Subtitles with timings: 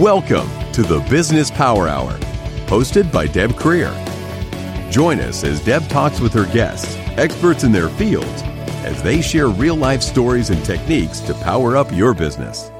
[0.00, 2.10] Welcome to the Business Power Hour,
[2.66, 3.92] hosted by Deb Krier.
[4.90, 8.42] Join us as Deb talks with her guests, experts in their fields,
[8.82, 12.72] as they share real life stories and techniques to power up your business.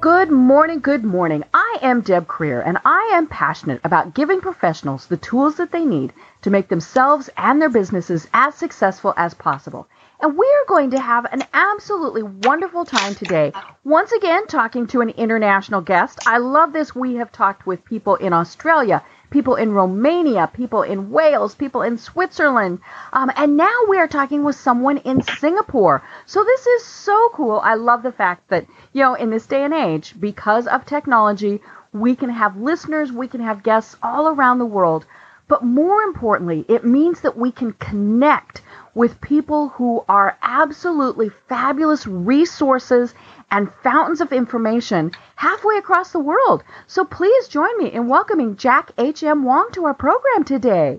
[0.00, 1.44] Good morning, good morning.
[1.54, 5.84] I am Deb Krier, and I am passionate about giving professionals the tools that they
[5.84, 6.12] need
[6.42, 9.86] to make themselves and their businesses as successful as possible.
[10.18, 13.52] And we are going to have an absolutely wonderful time today.
[13.84, 16.20] Once again, talking to an international guest.
[16.26, 16.94] I love this.
[16.94, 21.98] We have talked with people in Australia, people in Romania, people in Wales, people in
[21.98, 22.78] Switzerland.
[23.12, 26.02] Um, and now we are talking with someone in Singapore.
[26.24, 27.60] So this is so cool.
[27.62, 31.60] I love the fact that, you know, in this day and age, because of technology,
[31.92, 35.04] we can have listeners, we can have guests all around the world.
[35.48, 38.62] But more importantly, it means that we can connect
[38.96, 43.12] with people who are absolutely fabulous resources
[43.50, 46.64] and fountains of information halfway across the world.
[46.86, 49.44] So please join me in welcoming Jack H.M.
[49.44, 50.98] Wong to our program today.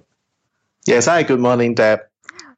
[0.86, 2.02] Yes, hi, good morning, Deb.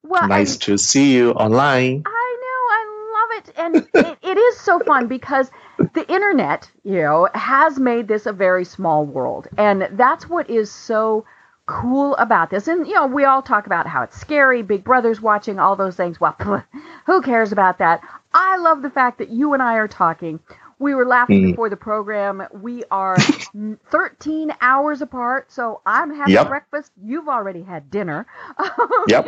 [0.04, 2.04] Well, nice to see you online.
[2.06, 2.84] I know, I
[3.16, 3.54] love it.
[3.58, 3.76] And
[4.12, 5.50] it, it is so fun because
[5.94, 9.48] the internet, you know, has made this a very small world.
[9.58, 11.24] And that's what is so
[11.70, 12.68] cool about this.
[12.68, 15.96] And, you know, we all talk about how it's scary, Big Brother's watching, all those
[15.96, 16.20] things.
[16.20, 16.36] Well,
[17.06, 18.02] who cares about that?
[18.34, 20.40] I love the fact that you and I are talking.
[20.80, 21.52] We were laughing mm.
[21.52, 22.44] before the program.
[22.54, 23.18] We are
[23.92, 26.48] 13 hours apart, so I'm having yep.
[26.48, 26.92] breakfast.
[27.04, 28.26] You've already had dinner.
[29.08, 29.28] yep.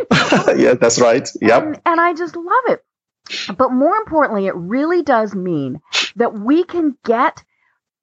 [0.56, 1.30] yeah, that's right.
[1.42, 1.64] Yep.
[1.64, 2.84] And, and I just love it.
[3.56, 5.82] But more importantly, it really does mean
[6.16, 7.44] that we can get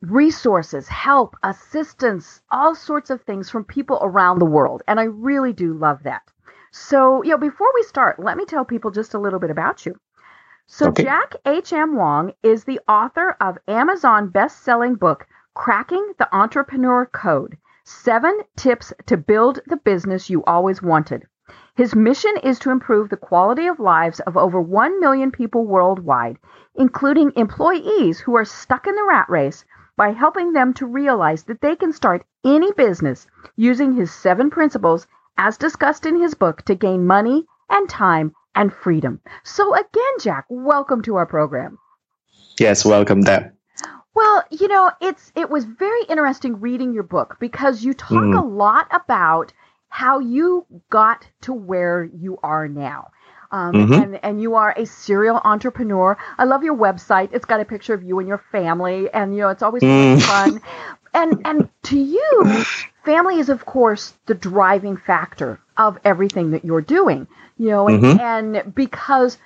[0.01, 4.83] resources, help, assistance, all sorts of things from people around the world.
[4.87, 6.23] And I really do love that.
[6.71, 9.87] So, you know, before we start, let me tell people just a little bit about
[9.87, 9.99] you.
[10.67, 11.05] So, okay.
[11.05, 11.97] Jack H.M.
[11.97, 19.17] Wong is the author of Amazon best-selling book Cracking the Entrepreneur Code: 7 Tips to
[19.17, 21.27] Build the Business You Always Wanted.
[21.75, 26.37] His mission is to improve the quality of lives of over 1 million people worldwide,
[26.75, 29.65] including employees who are stuck in the rat race
[29.99, 33.27] by helping them to realize that they can start any business
[33.57, 38.73] using his seven principles as discussed in his book to gain money and time and
[38.73, 39.21] freedom.
[39.43, 41.79] So again, Jack, welcome to our program.
[42.61, 43.53] Yes, welcome Deb.
[44.15, 48.39] Well, you know, it's it was very interesting reading your book because you talk mm.
[48.39, 49.53] a lot about
[49.89, 53.11] how you got to where you are now.
[53.51, 53.93] Um, mm-hmm.
[53.95, 56.17] and, and you are a serial entrepreneur.
[56.37, 57.31] I love your website.
[57.33, 60.21] It's got a picture of you and your family, and you know it's always mm.
[60.23, 60.61] fun.
[61.15, 62.65] And and to you,
[63.05, 67.27] family is of course the driving factor of everything that you're doing.
[67.57, 68.21] You know, and, mm-hmm.
[68.21, 69.39] and because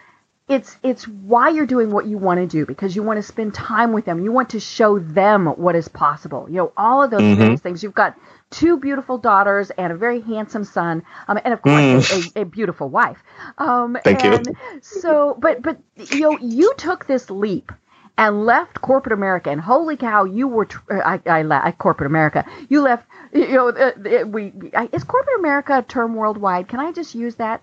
[0.49, 3.55] it's it's why you're doing what you want to do because you want to spend
[3.55, 4.23] time with them.
[4.25, 6.47] You want to show them what is possible.
[6.49, 7.55] You know, all of those mm-hmm.
[7.57, 7.83] things.
[7.83, 8.17] You've got
[8.51, 12.37] two beautiful daughters and a very handsome son, um, and of course mm.
[12.37, 13.19] a, a, a, beautiful wife.
[13.59, 14.55] Um, Thank and you.
[14.83, 17.73] So, but but you know, you took this leap
[18.19, 22.07] and left corporate America, and holy cow, you were tr- uh, I, I, I corporate
[22.07, 22.45] America.
[22.69, 23.07] You left.
[23.33, 26.69] You know, uh, uh we I, is corporate America a term worldwide?
[26.69, 27.63] Can I just use that?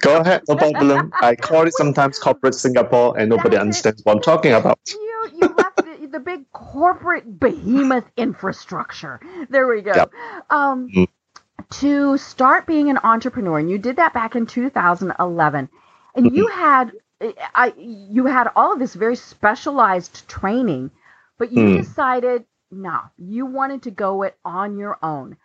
[0.00, 1.12] Go ahead, no problem.
[1.20, 4.78] I call it sometimes corporate Singapore, and nobody understands what I'm talking about.
[4.88, 5.82] You you left
[6.12, 9.20] the big corporate behemoth infrastructure.
[9.48, 9.92] There we go.
[9.94, 10.10] Yep.
[10.50, 11.08] Um, mm.
[11.80, 15.68] To start being an entrepreneur, and you did that back in 2011,
[16.14, 16.34] and mm-hmm.
[16.34, 16.92] you had
[17.54, 20.90] I you had all of this very specialized training,
[21.38, 21.76] but you mm.
[21.78, 25.36] decided no, you wanted to go it on your own.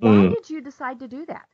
[0.00, 0.34] Why mm.
[0.34, 1.46] did you decide to do that?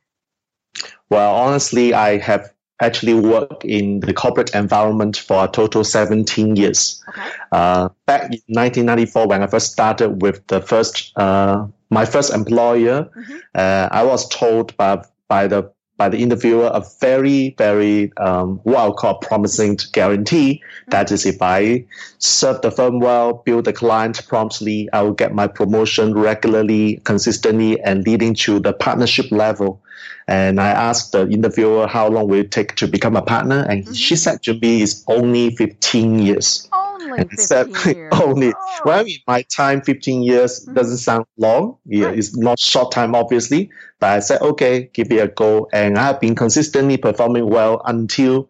[1.09, 7.03] Well, honestly, I have actually worked in the corporate environment for a total 17 years.
[7.09, 7.29] Okay.
[7.51, 13.09] Uh, back in 1994, when I first started with the first, uh, my first employer,
[13.15, 13.37] mm-hmm.
[13.53, 18.77] uh, I was told by, by the by the interviewer a very, very um, what
[18.77, 20.63] I'll call promising guarantee.
[20.63, 20.91] Mm-hmm.
[20.91, 21.85] That is, if I
[22.17, 27.79] serve the firm well, build the client promptly, I will get my promotion regularly, consistently,
[27.81, 29.81] and leading to the partnership level.
[30.27, 33.83] And I asked the interviewer how long will it take to become a partner, and
[33.83, 33.93] mm-hmm.
[33.93, 36.69] she said to me it's only 15 years.
[37.01, 38.13] Only 15 said, years.
[38.21, 38.53] only.
[38.55, 38.79] Oh.
[38.85, 40.73] Well, in my time, 15 years mm-hmm.
[40.73, 41.77] doesn't sound long.
[41.85, 42.17] Yeah, right.
[42.17, 43.71] it's not short time, obviously.
[43.99, 45.67] But I said, okay, give it a go.
[45.73, 48.49] And I have been consistently performing well until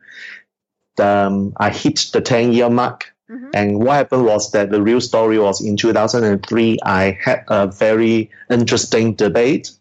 [1.00, 3.14] um, I hit the 10 year mark.
[3.30, 3.50] Mm-hmm.
[3.54, 8.32] And what happened was that the real story was in 2003, I had a very
[8.50, 9.72] interesting debate.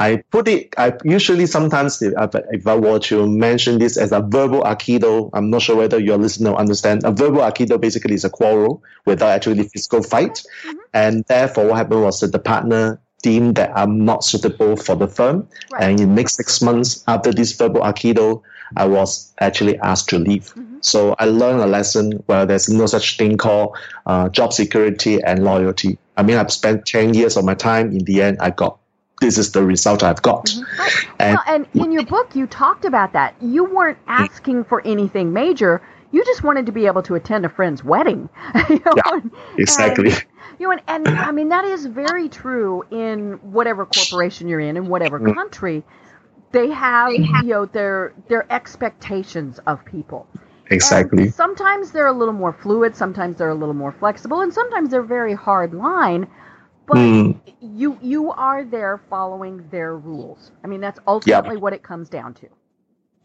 [0.00, 0.18] Mm-hmm.
[0.18, 2.12] I put it, I usually sometimes, if,
[2.50, 6.18] if I were to mention this as a verbal Aikido, I'm not sure whether your
[6.18, 7.04] listener understand.
[7.04, 10.42] A verbal Aikido basically is a quarrel without actually physical fight.
[10.66, 10.78] Mm-hmm.
[10.94, 15.06] And therefore, what happened was that the partner deemed that I'm not suitable for the
[15.06, 15.46] firm.
[15.72, 15.82] Right.
[15.82, 18.42] And in the next six months after this verbal Aikido,
[18.76, 20.44] I was actually asked to leave.
[20.54, 20.78] Mm-hmm.
[20.80, 23.76] So I learned a lesson where there's no such thing called
[24.06, 25.98] uh, job security and loyalty.
[26.16, 27.92] I mean, I've spent 10 years of my time.
[27.92, 28.78] In the end, I got
[29.20, 30.46] this is the result I've got.
[30.46, 31.12] Mm-hmm.
[31.18, 33.34] And, well, and in your book, you talked about that.
[33.40, 35.82] You weren't asking for anything major.
[36.10, 38.28] You just wanted to be able to attend a friend's wedding.
[38.68, 38.92] you know?
[38.96, 39.20] Yeah,
[39.58, 40.10] exactly.
[40.10, 40.24] And,
[40.58, 44.76] you know, and, and, I mean that is very true in whatever corporation you're in,
[44.76, 45.34] in whatever mm.
[45.34, 45.84] country.
[46.52, 50.26] They have, you know, their their expectations of people.
[50.70, 51.24] Exactly.
[51.24, 54.90] And sometimes they're a little more fluid, sometimes they're a little more flexible, and sometimes
[54.90, 56.26] they're very hard line.
[56.90, 57.40] But mm.
[57.60, 60.50] you you are there following their rules.
[60.64, 61.62] I mean, that's ultimately yep.
[61.62, 62.48] what it comes down to.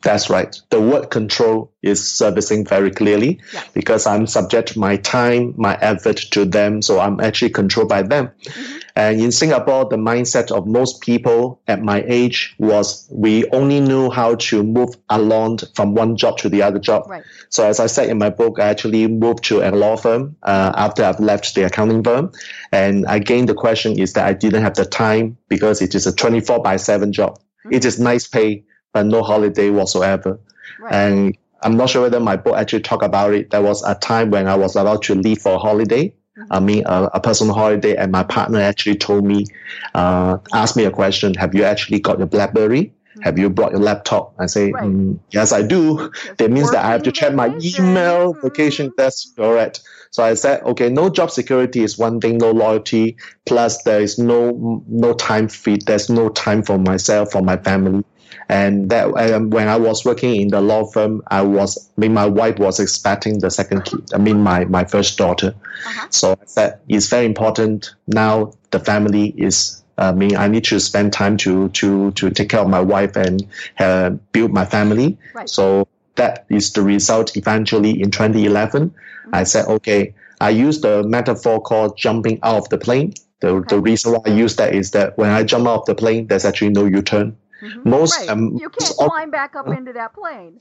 [0.05, 0.55] That's right.
[0.69, 3.67] The word control is servicing very clearly yes.
[3.73, 6.83] because I'm subject my time, my effort to them.
[6.83, 8.29] So I'm actually controlled by them.
[8.43, 8.77] Mm-hmm.
[8.95, 14.11] And in Singapore, the mindset of most people at my age was we only knew
[14.11, 17.09] how to move along from one job to the other job.
[17.09, 17.23] Right.
[17.49, 20.71] So as I said in my book, I actually moved to a law firm uh,
[20.75, 22.31] after I've left the accounting firm.
[22.71, 26.13] And again, the question is that I didn't have the time because it is a
[26.13, 27.39] 24 by 7 job.
[27.39, 27.73] Mm-hmm.
[27.73, 30.39] It is nice pay but no holiday whatsoever.
[30.79, 30.93] Right.
[30.93, 33.49] And I'm not sure whether my book actually talk about it.
[33.51, 36.15] There was a time when I was about to leave for a holiday.
[36.37, 36.53] Mm-hmm.
[36.53, 39.47] I mean, a, a, personal holiday, and my partner actually told me,
[39.93, 42.83] uh, asked me a question: Have you actually got your BlackBerry?
[42.85, 43.21] Mm-hmm.
[43.23, 44.33] Have you brought your laptop?
[44.39, 44.83] I say, right.
[44.83, 46.11] mm, yes, I do.
[46.37, 48.47] that means that I have to check my email, mm-hmm.
[48.47, 48.93] vacation.
[48.95, 49.81] That's correct.
[50.11, 53.17] So I said, okay, no job security is one thing, no loyalty.
[53.45, 55.79] Plus, there is no no time free.
[55.85, 58.05] There's no time for myself, for my family.
[58.49, 62.13] And that um, when I was working in the law firm, I was, I mean,
[62.13, 64.13] my wife was expecting the second kid.
[64.13, 65.55] I mean, my, my first daughter.
[65.87, 66.07] Uh-huh.
[66.11, 70.79] So I said, it's very important now the family is I mean, I need to
[70.79, 73.47] spend time to to to take care of my wife and
[73.79, 75.17] uh, build my family.
[75.33, 75.49] Right.
[75.49, 77.37] So that is the result.
[77.37, 79.29] Eventually, in 2011, mm-hmm.
[79.35, 83.13] I said, okay, I use the metaphor called jumping out of the plane.
[83.39, 83.75] The okay.
[83.75, 86.27] the reason why I use that is that when I jump out of the plane,
[86.27, 87.37] there's actually no U-turn.
[87.65, 87.89] Mm-hmm.
[87.89, 88.29] Most right.
[88.29, 90.59] um, you can't climb back up into that plane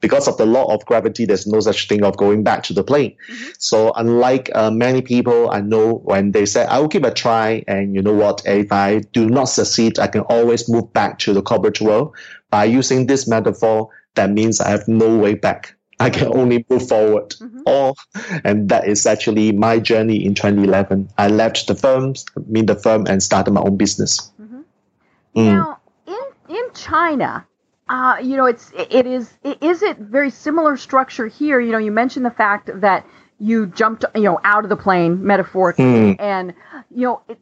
[0.00, 2.82] because of the law of gravity, there's no such thing of going back to the
[2.82, 3.16] plane.
[3.30, 3.48] Mm-hmm.
[3.58, 7.62] So unlike uh, many people I know, when they say I will give a try,
[7.68, 11.32] and you know what, if I do not succeed, I can always move back to
[11.32, 12.16] the corporate world.
[12.50, 15.74] By using this metaphor, that means I have no way back.
[16.00, 17.30] I can only move forward.
[17.30, 17.60] Mm-hmm.
[17.66, 17.94] Or,
[18.42, 21.10] and that is actually my journey in 2011.
[21.18, 24.32] I left the firm, I mean the firm, and started my own business.
[24.40, 24.60] Mm-hmm.
[25.36, 25.44] Mm.
[25.44, 25.79] Now,
[26.50, 27.46] in China,
[27.88, 31.60] uh, you know, it's it is is it very similar structure here?
[31.60, 33.06] You know, you mentioned the fact that
[33.38, 36.16] you jumped, you know, out of the plane metaphorically, mm.
[36.20, 36.54] and
[36.94, 37.38] you know, it,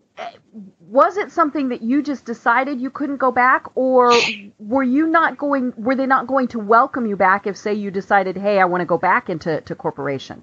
[0.80, 4.12] was it something that you just decided you couldn't go back, or
[4.58, 5.72] were you not going?
[5.76, 8.80] Were they not going to welcome you back if, say, you decided, hey, I want
[8.80, 10.42] to go back into to corporation?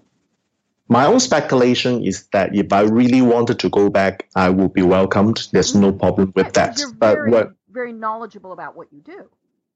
[0.88, 4.84] My own speculation is that if I really wanted to go back, I would be
[4.84, 5.48] welcomed.
[5.52, 6.80] There's no problem with that.
[7.00, 9.30] But what very knowledgeable about what you do.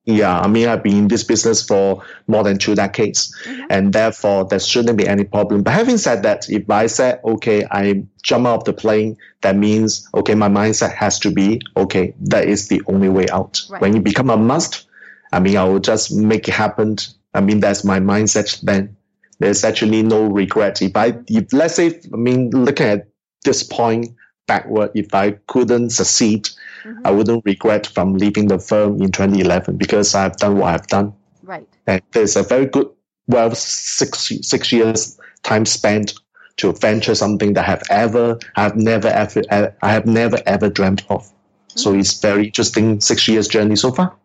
[0.06, 3.68] Yeah, I mean, I've been in this business for more than two decades, mm-hmm.
[3.70, 5.62] and therefore there shouldn't be any problem.
[5.62, 9.56] But having said that, if I said, okay, I jump out of the plane, that
[9.56, 13.62] means, okay, my mindset has to be, okay, that is the only way out.
[13.70, 13.82] Right.
[13.82, 14.88] When you become a must,
[15.32, 16.98] I mean, I will just make it happen.
[17.36, 18.96] I mean, that's my mindset then.
[19.38, 20.82] There's actually no regret.
[20.82, 23.10] If I, if let's say, I mean, looking at
[23.44, 24.08] this point
[24.48, 26.50] backward, if I couldn't succeed,
[26.84, 27.06] mm-hmm.
[27.06, 31.14] I wouldn't regret from leaving the firm in 2011 because I've done what I've done.
[31.44, 31.68] Right.
[31.88, 32.90] And there's a very good,
[33.28, 36.14] well, six six years time spent
[36.58, 39.42] to venture something that I have ever, I've never ever,
[39.82, 41.24] I have never ever dreamt of.
[41.24, 41.80] Mm-hmm.
[41.80, 44.16] So it's very interesting six years journey so far.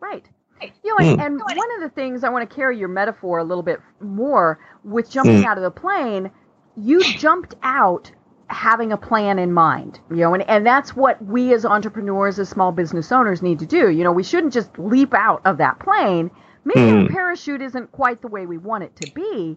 [0.00, 0.24] Right.
[0.60, 1.24] You know, and, mm.
[1.24, 4.58] and one of the things I want to carry your metaphor a little bit more
[4.84, 5.44] with jumping mm.
[5.44, 6.30] out of the plane.
[6.76, 8.10] You jumped out
[8.48, 12.48] having a plan in mind, you know, and, and that's what we as entrepreneurs, as
[12.48, 13.90] small business owners need to do.
[13.90, 16.30] You know, we shouldn't just leap out of that plane.
[16.64, 17.06] Maybe mm.
[17.06, 19.56] a parachute isn't quite the way we want it to be, hmm.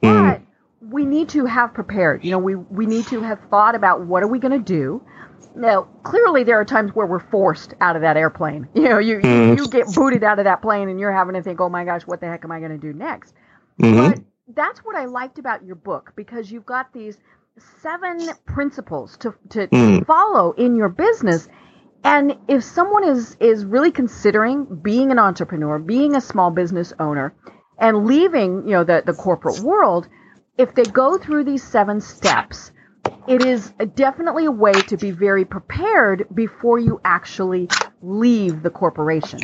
[0.00, 0.42] but mm.
[0.80, 2.24] we need to have prepared.
[2.24, 5.02] You know, we, we need to have thought about what are we going to do.
[5.54, 8.68] Now, clearly, there are times where we're forced out of that airplane.
[8.74, 9.58] You know, you, mm.
[9.58, 12.02] you get booted out of that plane and you're having to think, oh my gosh,
[12.02, 13.34] what the heck am I going to do next?
[13.80, 14.10] Mm-hmm.
[14.10, 14.20] But
[14.54, 17.18] that's what I liked about your book because you've got these
[17.80, 20.06] seven principles to, to mm.
[20.06, 21.48] follow in your business.
[22.04, 27.34] And if someone is is really considering being an entrepreneur, being a small business owner,
[27.78, 30.08] and leaving, you know, the, the corporate world,
[30.56, 32.72] if they go through these seven steps,
[33.26, 37.68] it is definitely a way to be very prepared before you actually
[38.02, 39.40] leave the corporation.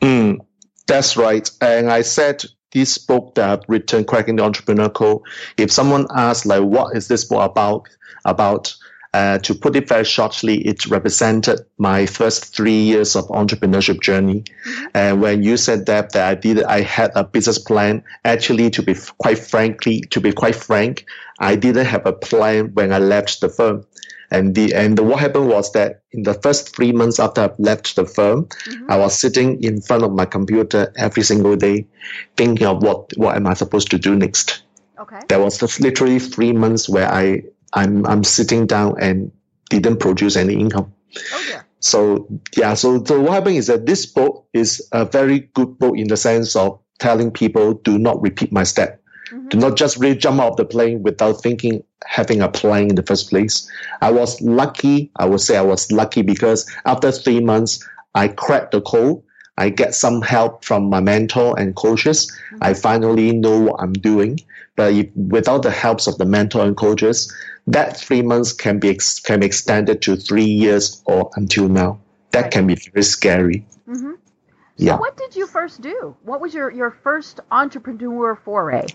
[0.00, 0.38] Mm,
[0.86, 1.48] that's right.
[1.60, 5.22] And I said this book that I've written, Cracking the Entrepreneur Code,
[5.56, 7.88] if someone asks like what is this book about
[8.24, 8.74] about
[9.14, 14.40] uh, to put it very shortly, it represented my first three years of entrepreneurship journey.
[14.40, 14.86] Mm-hmm.
[14.94, 18.02] And when you said that, that I did, I had a business plan.
[18.24, 21.04] Actually, to be quite frankly, to be quite frank,
[21.40, 23.84] I didn't have a plan when I left the firm.
[24.32, 27.50] And the and the, what happened was that in the first three months after I
[27.58, 28.90] left the firm, mm-hmm.
[28.90, 31.86] I was sitting in front of my computer every single day,
[32.38, 34.62] thinking of what what am I supposed to do next.
[34.98, 35.20] Okay.
[35.28, 37.42] There was literally three months where I
[37.74, 39.30] I'm I'm sitting down and
[39.68, 40.94] didn't produce any income.
[41.32, 41.62] Oh yeah.
[41.80, 45.98] So yeah, so so what happened is that this book is a very good book
[45.98, 49.01] in the sense of telling people do not repeat my step.
[49.32, 49.48] Mm-hmm.
[49.48, 53.02] Do not just really jump off the plane without thinking having a plan in the
[53.02, 53.68] first place.
[54.00, 58.72] I was lucky, I would say I was lucky because after three months I cracked
[58.72, 59.22] the code.
[59.58, 62.26] I get some help from my mentor and coaches.
[62.26, 62.58] Mm-hmm.
[62.62, 64.40] I finally know what I'm doing.
[64.76, 67.32] But if, without the helps of the mentor and coaches,
[67.66, 72.00] that three months can be ex- can be extended to three years or until now.
[72.30, 73.66] That can be very scary.
[73.86, 74.12] Mm-hmm.
[74.12, 74.96] So yeah.
[74.96, 76.16] what did you first do?
[76.22, 78.86] What was your, your first entrepreneur foray?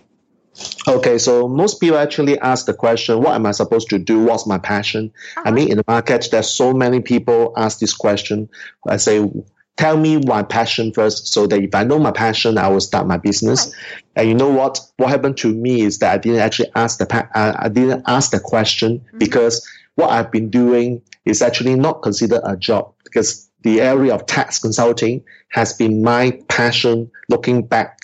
[0.87, 4.23] Okay, so most people actually ask the question, what am I supposed to do?
[4.23, 5.11] What's my passion?
[5.35, 5.43] Uh-huh.
[5.45, 8.49] I mean, in the market, there's so many people ask this question.
[8.87, 9.29] I say,
[9.75, 13.05] tell me my passion first so that if I know my passion, I will start
[13.05, 13.67] my business.
[13.67, 14.03] Right.
[14.15, 14.79] And you know what?
[14.97, 18.31] What happened to me is that I didn't actually ask the uh, I didn't ask
[18.31, 19.17] the question mm-hmm.
[19.17, 24.25] because what I've been doing is actually not considered a job because the area of
[24.25, 27.96] tax consulting has been my passion looking back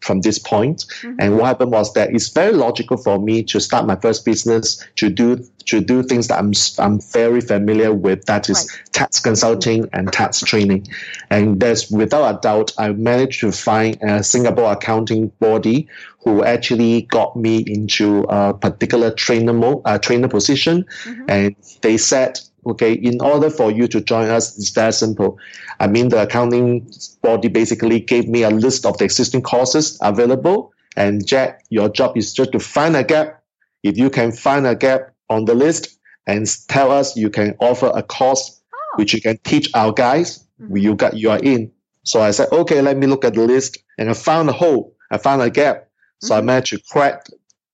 [0.00, 0.86] from this point.
[1.02, 1.16] Mm-hmm.
[1.18, 4.84] And what happened was that it's very logical for me to start my first business
[4.96, 8.24] to do to do things that I'm I'm very familiar with.
[8.26, 8.92] That is right.
[8.92, 10.86] tax consulting and tax training.
[11.30, 15.88] And there's without a doubt, I managed to find a Singapore accounting body
[16.20, 21.24] who actually got me into a particular trainer mo- uh, trainer position, mm-hmm.
[21.28, 25.38] and they said okay, in order for you to join us, it's very simple.
[25.78, 26.90] I mean, the accounting
[27.22, 30.72] body basically gave me a list of the existing courses available.
[30.96, 33.42] And Jack, your job is just to find a gap.
[33.82, 37.90] If you can find a gap on the list and tell us you can offer
[37.94, 38.96] a course oh.
[38.96, 40.76] which you can teach our guys, mm-hmm.
[40.76, 41.70] you got you are in.
[42.04, 43.78] So I said, okay, let me look at the list.
[43.98, 44.94] And I found a hole.
[45.10, 45.88] I found a gap.
[46.20, 46.38] So mm-hmm.
[46.38, 47.26] I managed to crack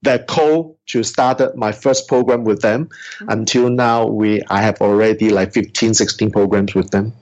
[0.02, 2.86] that code to start my first program with them.
[2.86, 3.30] Mm-hmm.
[3.30, 7.12] Until now, we I have already like 15, 16 programs with them.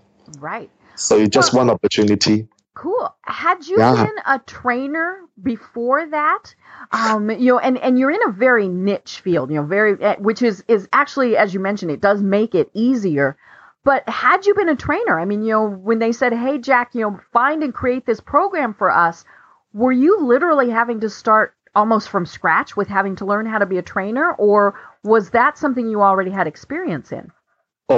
[0.41, 0.71] Right.
[0.97, 2.49] So just well, one opportunity.
[2.75, 3.15] Cool.
[3.23, 4.05] Had you yeah.
[4.05, 6.55] been a trainer before that?
[6.93, 10.17] Um, you know, and, and you're in a very niche field, you know, very, eh,
[10.19, 13.37] which is, is actually, as you mentioned, it does make it easier.
[13.85, 16.95] But had you been a trainer, I mean, you know, when they said, Hey, Jack,
[16.95, 19.25] you know, find and create this program for us,
[19.73, 23.67] were you literally having to start almost from scratch with having to learn how to
[23.67, 27.31] be a trainer, or was that something you already had experience in?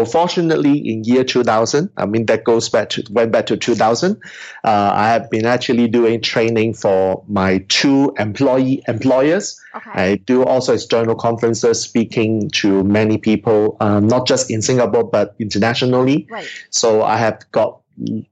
[0.04, 4.16] Fortunately, in year 2000, I mean that goes back to went back to 2000.
[4.64, 9.60] Uh, I have been actually doing training for my two employee employers.
[9.74, 9.90] Okay.
[9.94, 15.34] I do also external conferences, speaking to many people, um, not just in Singapore but
[15.38, 16.26] internationally.
[16.30, 16.48] Right.
[16.70, 17.81] So I have got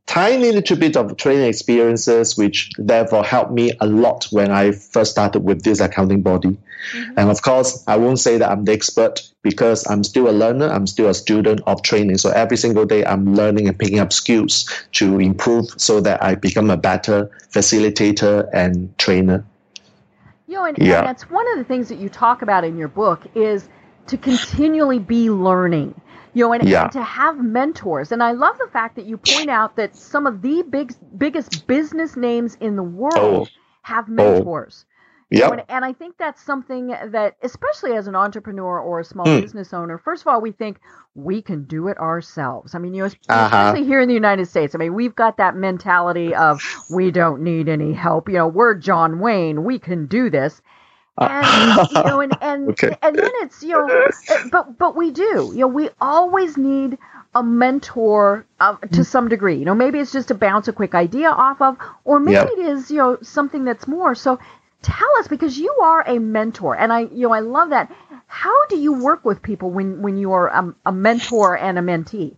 [0.06, 5.12] tiny little bit of training experiences, which therefore helped me a lot when I first
[5.12, 6.56] started with this accounting body.
[6.92, 7.12] Mm-hmm.
[7.18, 10.66] And of course, I won't say that I'm the expert because I'm still a learner,
[10.66, 12.18] I'm still a student of training.
[12.18, 16.34] So every single day I'm learning and picking up skills to improve so that I
[16.34, 19.44] become a better facilitator and trainer.
[20.46, 20.98] You know, and, yeah.
[20.98, 23.68] and that's one of the things that you talk about in your book is
[24.08, 25.94] to continually be learning
[26.34, 26.84] you know, and, yeah.
[26.84, 28.12] and, to have mentors.
[28.12, 31.66] And I love the fact that you point out that some of the big, biggest
[31.66, 33.58] business names in the world oh.
[33.82, 34.12] have oh.
[34.12, 34.84] mentors.
[34.84, 34.90] Oh.
[35.32, 35.50] Yeah.
[35.50, 39.40] And, and, I think that's something that, especially as an entrepreneur or a small mm.
[39.40, 40.80] business owner, first of all, we think
[41.14, 42.74] we can do it ourselves.
[42.74, 43.44] I mean, you know, uh-huh.
[43.44, 43.88] especially uh-huh.
[43.88, 44.74] here in the United States.
[44.74, 46.60] I mean, we've got that mentality of
[46.90, 48.28] we don't need any help.
[48.28, 49.62] You know, we're John Wayne.
[49.62, 50.62] We can do this
[51.20, 52.96] and you know and and, okay.
[53.02, 54.08] and then it's you know
[54.50, 55.50] but but we do.
[55.52, 56.98] You know we always need
[57.34, 59.56] a mentor uh, to some degree.
[59.56, 62.48] You know maybe it's just to bounce a quick idea off of or maybe yep.
[62.50, 64.14] it is you know something that's more.
[64.14, 64.38] So
[64.82, 67.94] tell us because you are a mentor and i you know i love that.
[68.26, 71.82] How do you work with people when when you are a, a mentor and a
[71.82, 72.36] mentee?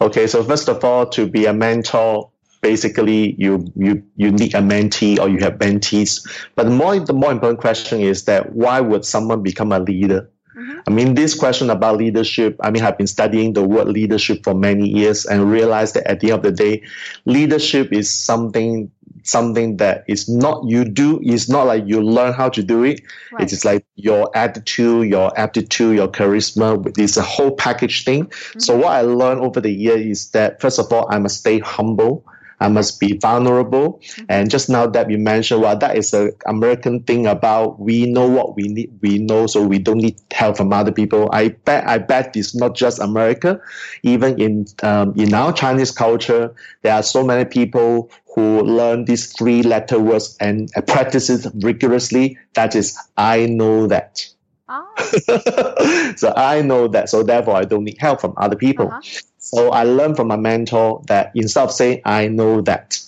[0.00, 2.30] Okay, so first of all, to be a mentor,
[2.66, 6.12] basically you you you need a mentee or you have mentees.
[6.56, 10.28] But the more the more important question is that why would someone become a leader?
[10.56, 10.78] Mm-hmm.
[10.88, 14.54] I mean, this question about leadership, I mean, I've been studying the word leadership for
[14.54, 16.82] many years and realized that at the end of the day,
[17.26, 18.90] leadership is something
[19.22, 23.00] something that is not you do it's not like you learn how to do it
[23.32, 23.42] right.
[23.42, 28.60] it is like your attitude your aptitude your charisma it's a whole package thing mm-hmm.
[28.60, 31.58] so what i learned over the year is that first of all i must stay
[31.58, 32.24] humble
[32.60, 34.00] I must be vulnerable.
[34.02, 34.24] Mm-hmm.
[34.28, 38.28] And just now that you mentioned, well, that is an American thing about we know
[38.28, 41.28] what we need, we know, so we don't need help from other people.
[41.32, 43.60] I bet, I bet it's not just America.
[44.02, 49.32] Even in um, in our Chinese culture, there are so many people who learn these
[49.32, 52.38] three letter words and practice it rigorously.
[52.54, 54.26] That is, I know that.
[54.68, 56.12] Oh.
[56.16, 57.08] so I know that.
[57.08, 58.88] So therefore, I don't need help from other people.
[58.88, 59.00] Uh-huh.
[59.46, 62.98] So I learned from my mentor that instead of saying I know that,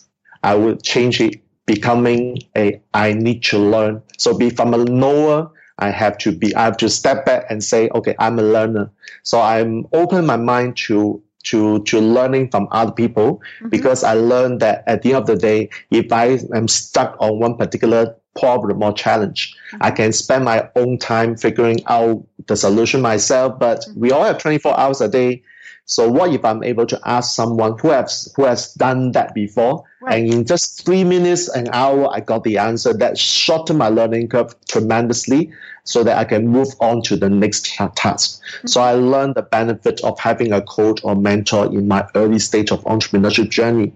[0.44, 4.02] I would change it becoming a I need to learn.
[4.18, 7.62] So be from a knower, I have to be I have to step back and
[7.62, 8.88] say, okay, I'm a learner.
[9.24, 13.70] So I'm open my mind to to to learning from other people mm-hmm.
[13.70, 17.40] because I learned that at the end of the day, if I am stuck on
[17.40, 19.82] one particular problem or challenge, mm-hmm.
[19.82, 23.58] I can spend my own time figuring out the solution myself.
[23.58, 24.00] But mm-hmm.
[24.00, 25.42] we all have 24 hours a day.
[25.88, 29.84] So what if I'm able to ask someone who has who has done that before,
[30.02, 30.18] right.
[30.18, 34.28] and in just three minutes, an hour, I got the answer that shortened my learning
[34.28, 35.50] curve tremendously,
[35.84, 38.42] so that I can move on to the next task.
[38.42, 38.66] Mm-hmm.
[38.66, 42.70] So I learned the benefit of having a coach or mentor in my early stage
[42.70, 43.94] of entrepreneurship journey,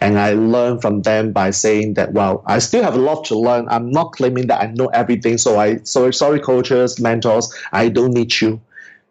[0.00, 3.38] and I learned from them by saying that, well, I still have a lot to
[3.38, 3.66] learn.
[3.68, 5.38] I'm not claiming that I know everything.
[5.38, 8.60] So I sorry, sorry, coaches, mentors, I don't need you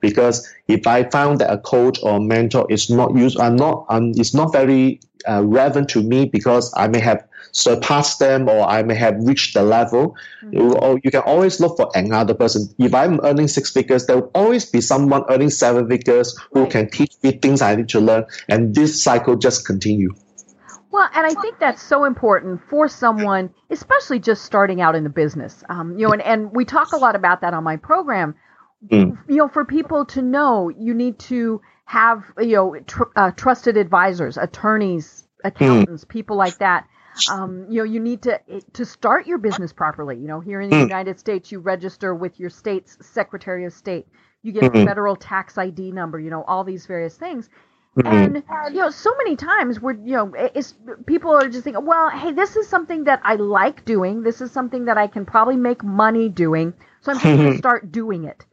[0.01, 4.11] because if I found that a coach or mentor is not used, I'm not, um,
[4.15, 8.83] it's not very uh, relevant to me because I may have surpassed them or I
[8.83, 10.15] may have reached the level.
[10.43, 10.83] Mm-hmm.
[10.83, 12.73] Or you can always look for another person.
[12.77, 16.71] If I'm earning six figures, there will always be someone earning seven figures who right.
[16.71, 20.13] can teach me things I need to learn, and this cycle just continue.
[20.91, 25.09] Well, and I think that's so important for someone, especially just starting out in the
[25.09, 25.63] business.
[25.69, 28.35] Um, you know, and, and we talk a lot about that on my program
[28.89, 29.17] Mm.
[29.27, 33.77] You know, for people to know, you need to have you know tr- uh, trusted
[33.77, 36.09] advisors, attorneys, accountants, mm.
[36.09, 36.87] people like that.
[37.29, 38.39] Um, you know, you need to
[38.73, 40.17] to start your business properly.
[40.17, 40.81] You know, here in the mm.
[40.81, 44.07] United States, you register with your state's Secretary of State.
[44.41, 44.77] You get mm-hmm.
[44.77, 46.19] a federal tax ID number.
[46.19, 47.49] You know, all these various things.
[47.97, 48.07] Mm-hmm.
[48.07, 50.73] And you know, so many times we're you know, it's
[51.05, 54.23] people are just thinking, well, hey, this is something that I like doing.
[54.23, 56.73] This is something that I can probably make money doing.
[57.01, 58.45] So I'm just going to start doing it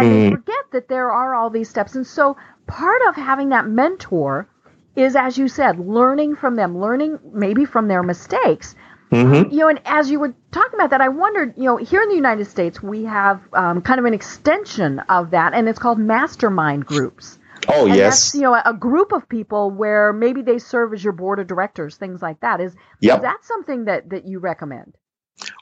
[0.00, 0.30] and mm.
[0.30, 1.94] they forget that there are all these steps.
[1.94, 2.36] And so
[2.66, 4.48] part of having that mentor
[4.96, 8.74] is, as you said, learning from them, learning maybe from their mistakes.
[9.10, 9.50] Mm-hmm.
[9.50, 12.08] You know, and as you were talking about that, I wondered, you know, here in
[12.08, 15.98] the United States, we have um, kind of an extension of that, and it's called
[15.98, 17.38] mastermind groups.
[17.68, 21.02] Oh and yes, that's, you know, a group of people where maybe they serve as
[21.02, 22.60] your board of directors, things like that.
[22.60, 23.18] Is yep.
[23.18, 24.94] is that something that that you recommend?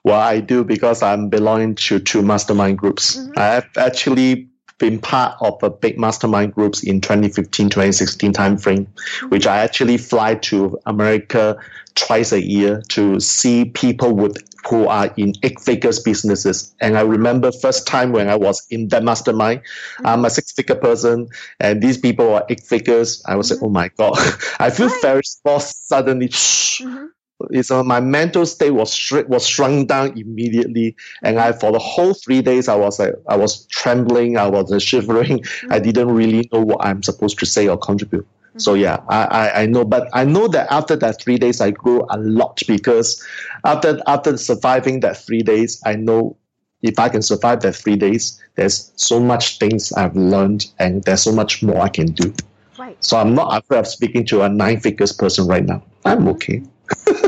[0.04, 3.16] Well, I do because I'm belonging to two mastermind groups.
[3.16, 3.32] Mm-hmm.
[3.36, 9.28] I have actually been part of a big mastermind groups in 2015 2016 timeframe mm-hmm.
[9.28, 11.58] which i actually fly to america
[11.94, 14.36] twice a year to see people with
[14.68, 18.88] who are in eight figures businesses and i remember first time when i was in
[18.88, 20.06] that mastermind mm-hmm.
[20.06, 23.64] i'm a six figure person and these people are eight figures i was mm-hmm.
[23.64, 24.16] like oh my god
[24.60, 27.06] i feel very small suddenly mm-hmm
[27.50, 32.14] it's uh, my mental state was was shrunk down immediately, and I for the whole
[32.14, 35.72] three days I was like I was trembling, I was uh, shivering, mm-hmm.
[35.72, 38.24] I didn't really know what I'm supposed to say or contribute.
[38.24, 38.58] Mm-hmm.
[38.58, 41.70] So yeah, I, I, I know, but I know that after that three days I
[41.70, 43.24] grew a lot because
[43.64, 46.36] after after surviving that three days, I know
[46.82, 51.22] if I can survive that three days, there's so much things I've learned, and there's
[51.22, 52.34] so much more I can do.
[52.78, 52.96] Right.
[53.04, 55.82] So I'm not afraid of speaking to a nine figures person right now.
[56.04, 56.62] I'm okay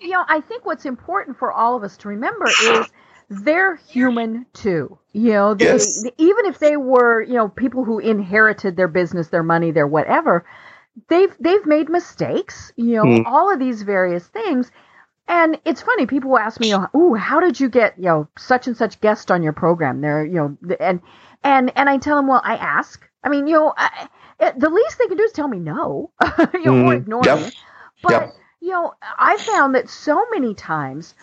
[0.00, 2.86] you know, I think what's important for all of us to remember is
[3.28, 4.98] they're human too.
[5.12, 6.04] You know, they, yes.
[6.18, 10.44] even if they were, you know, people who inherited their business, their money, their whatever,
[11.08, 12.72] they've they've made mistakes.
[12.76, 13.26] You know, mm.
[13.26, 14.70] all of these various things.
[15.28, 18.76] And it's funny, people ask me, "Ooh, how did you get, you know, such and
[18.76, 21.00] such guest on your program?" There, you know, and
[21.44, 23.08] and and I tell them, "Well, I ask.
[23.24, 24.08] I mean, you know, I,
[24.56, 26.10] the least they can do is tell me no,
[26.54, 26.86] you know, mm.
[26.86, 27.40] or ignore yep.
[27.40, 27.50] me."
[28.02, 31.14] But yep you know, I found that so many times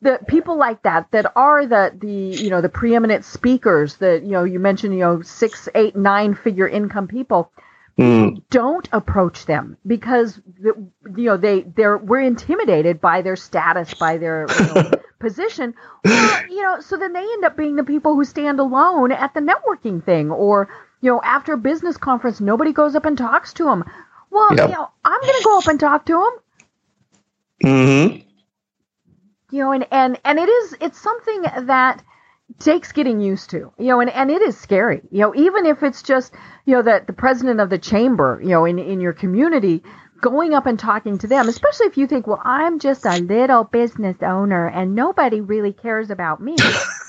[0.00, 2.10] the people like that that are the the
[2.42, 6.34] you know the preeminent speakers that you know you mentioned you know six eight nine
[6.34, 7.52] figure income people
[7.98, 8.42] mm.
[8.48, 10.90] don't approach them because you
[11.24, 15.74] know they they're we're intimidated by their status, by their you know, position.
[16.04, 19.34] Well, you know, so then they end up being the people who stand alone at
[19.34, 20.68] the networking thing, or
[21.00, 23.84] you know, after a business conference, nobody goes up and talks to them.
[24.30, 24.68] Well, yep.
[24.68, 27.70] you know, I'm going to go up and talk to them.
[27.70, 28.28] Mm-hmm.
[29.50, 32.02] You know, and and and it is it's something that
[32.58, 33.72] takes getting used to.
[33.78, 35.00] You know, and and it is scary.
[35.10, 36.34] You know, even if it's just
[36.66, 39.82] you know that the president of the chamber, you know, in in your community
[40.20, 43.64] going up and talking to them, especially if you think, well, I'm just a little
[43.64, 46.56] business owner and nobody really cares about me.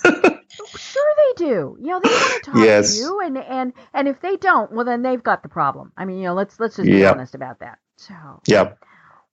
[0.49, 1.77] sure they do.
[1.79, 2.95] You know, they want to talk yes.
[2.95, 5.91] to you and and and if they don't, well then they've got the problem.
[5.97, 7.15] I mean, you know, let's let's just be yep.
[7.15, 7.79] honest about that.
[7.97, 8.13] So
[8.47, 8.79] Yep.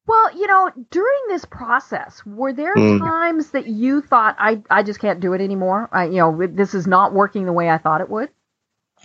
[0.06, 3.00] Well, you know, during this process, were there mm.
[3.00, 5.88] times that you thought I I just can't do it anymore?
[5.90, 8.30] I you know, this is not working the way I thought it would?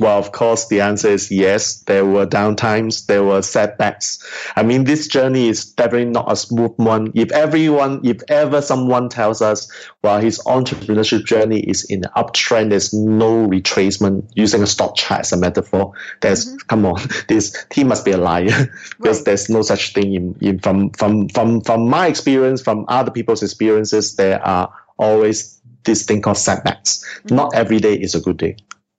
[0.02, 1.82] Well, of course, the answer is yes.
[1.82, 4.18] There were downtimes, there were setbacks.
[4.56, 7.12] I mean, this journey is definitely not a smooth one.
[7.14, 12.72] If everyone, if ever someone tells us, well, his entrepreneurship journey is in the uptrend,
[12.72, 16.58] there's no retracement, using a stock chart as a metaphor, there's, mm-hmm.
[16.68, 18.48] come on, this, he must be a liar
[18.98, 19.26] because right.
[19.26, 23.44] there's no such thing in, in, from, from, from, from my experience, from other people's
[23.44, 27.06] experiences, there are always this thing called setbacks.
[27.20, 27.36] Mm-hmm.
[27.36, 28.56] Not every day is a good day.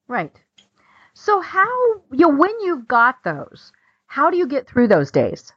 [0.06, 0.30] Right.
[1.22, 1.68] So how
[2.10, 3.70] you when you've got those,
[4.08, 5.52] how do you get through those days?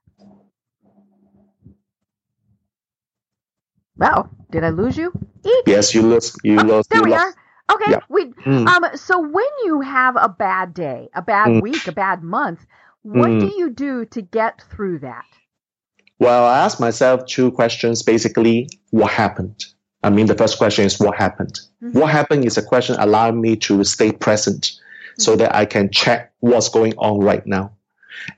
[3.97, 5.11] Wow, did I lose you?
[5.43, 5.63] Eek.
[5.65, 6.37] Yes, you lost.
[6.43, 6.91] You oh, lost.
[6.91, 7.35] There you we lost.
[7.67, 7.75] are.
[7.75, 7.99] Okay, yeah.
[8.09, 8.25] we.
[8.45, 8.67] Mm.
[8.67, 8.95] Um.
[8.95, 11.61] So when you have a bad day, a bad mm.
[11.63, 12.63] week, a bad month,
[13.01, 13.39] what mm.
[13.39, 15.25] do you do to get through that?
[16.19, 18.03] Well, I ask myself two questions.
[18.03, 19.65] Basically, what happened?
[20.03, 21.59] I mean, the first question is what happened.
[21.81, 21.99] Mm-hmm.
[21.99, 24.79] What happened is a question allowing me to stay present
[25.17, 27.71] so that I can check what's going on right now.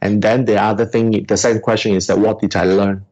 [0.01, 3.05] And then the other thing, the second question is that what did I learn?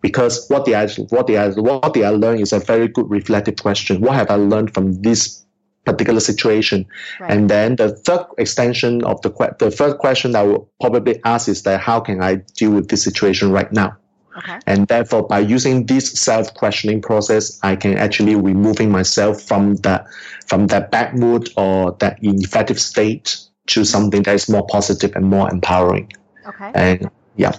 [0.00, 3.08] Because what did I what did I what did I learn is a very good
[3.08, 4.00] reflective question.
[4.00, 5.44] What have I learned from this
[5.84, 6.86] particular situation?
[7.20, 7.30] Right.
[7.30, 11.62] And then the third extension of the the third question I will probably ask is
[11.62, 13.96] that how can I deal with this situation right now?
[14.38, 14.58] Okay.
[14.66, 20.06] And therefore, by using this self-questioning process, I can actually removing myself from that
[20.46, 25.26] from that bad mood or that ineffective state to something that is more positive and
[25.26, 26.12] more empowering.
[26.46, 26.72] Okay.
[26.74, 27.52] And yeah.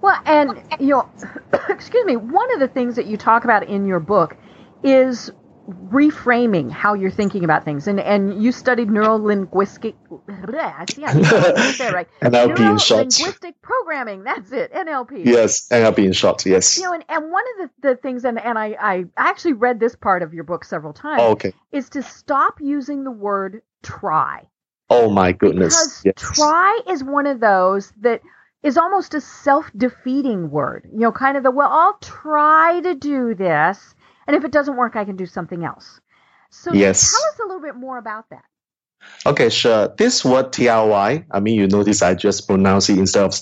[0.00, 1.08] Well, and you know,
[1.68, 2.16] excuse me.
[2.16, 4.36] One of the things that you talk about in your book
[4.82, 5.30] is
[5.68, 7.86] reframing how you're thinking about things.
[7.86, 9.94] And and you studied neuro linguistic.
[10.28, 11.04] I see.
[11.04, 12.08] I say right.
[12.20, 12.96] NLP in.
[12.96, 14.24] Linguistic programming.
[14.24, 14.72] That's it.
[14.72, 15.24] NLP.
[15.24, 16.44] Yes, NLP in short.
[16.46, 16.76] Yes.
[16.78, 19.78] You know, and, and one of the, the things, and and I I actually read
[19.78, 21.20] this part of your book several times.
[21.22, 21.52] Oh, okay.
[21.70, 24.48] Is to stop using the word try.
[24.90, 25.74] Oh my goodness.
[25.74, 26.14] Because yes.
[26.16, 28.20] try is one of those that
[28.62, 30.88] is almost a self-defeating word.
[30.92, 33.94] You know, kind of the well, I'll try to do this
[34.26, 36.00] and if it doesn't work, I can do something else.
[36.50, 37.10] So yes.
[37.10, 38.44] tell us a little bit more about that.
[39.26, 39.88] Okay, sure.
[39.96, 43.34] This word TRY, I mean, you notice I just pronounce it instead of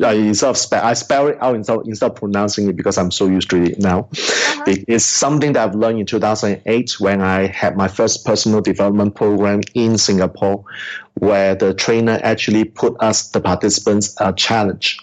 [0.00, 3.10] uh, instead of spell, I spell it out instead, instead of pronouncing it because I'm
[3.10, 4.08] so used to it now.
[4.12, 4.64] Uh-huh.
[4.66, 9.16] It is something that I've learned in 2008 when I had my first personal development
[9.16, 10.64] program in Singapore,
[11.14, 14.98] where the trainer actually put us, the participants, a challenge.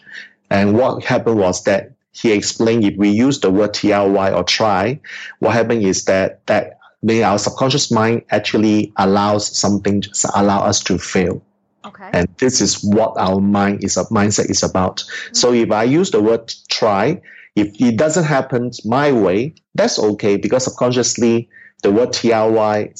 [0.50, 5.00] And what happened was that he explained if we use the word TRY or try,
[5.40, 6.80] what happens is that that
[7.24, 10.04] our subconscious mind actually allows something
[10.36, 11.42] allow us to fail.
[11.86, 12.10] Okay.
[12.12, 14.98] And this is what our mind is a mindset is about.
[14.98, 15.36] Mm-hmm.
[15.36, 17.22] So if I use the word try,
[17.56, 21.50] if it doesn't happen my way, that's okay because subconsciously
[21.84, 22.94] the word TRY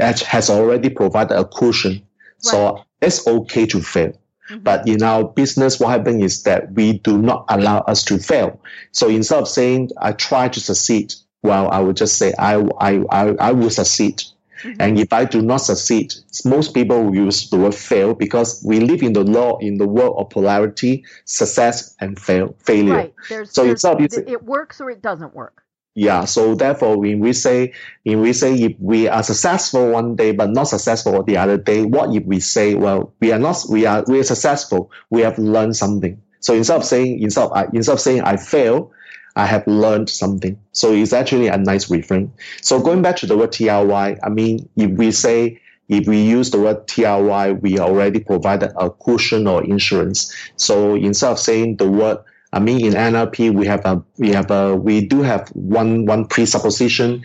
[0.00, 1.92] has already provided a cushion.
[1.92, 2.02] Right.
[2.38, 4.16] So it's okay to fail.
[4.50, 4.62] Mm-hmm.
[4.62, 8.60] But in our business, what happens is that we do not allow us to fail.
[8.90, 13.02] So instead of saying, I try to succeed, well, I would just say, I, I,
[13.10, 14.22] I, I will succeed.
[14.62, 14.80] Mm-hmm.
[14.80, 18.78] And if I do not succeed, most people will use the word fail because we
[18.78, 22.94] live in the law in the world of polarity, success and fail, failure.
[22.94, 23.14] Right.
[23.28, 25.64] There's, so there's, it works or it doesn't work.
[25.94, 27.74] Yeah, so therefore, when we say,
[28.04, 31.82] when we say if we are successful one day but not successful the other day,
[31.82, 35.38] what if we say, well, we are not, we are, we are successful, we have
[35.38, 36.20] learned something.
[36.40, 38.90] So instead of saying, instead of, instead of saying I fail,
[39.36, 40.58] I have learned something.
[40.72, 42.32] So it's actually a nice refrain.
[42.62, 46.50] So going back to the word TRY, I mean, if we say, if we use
[46.50, 50.34] the word TRY, we already provided a cushion or insurance.
[50.56, 52.18] So instead of saying the word
[52.52, 56.26] I mean, in NLP, we have a we have a we do have one one
[56.26, 57.24] presupposition.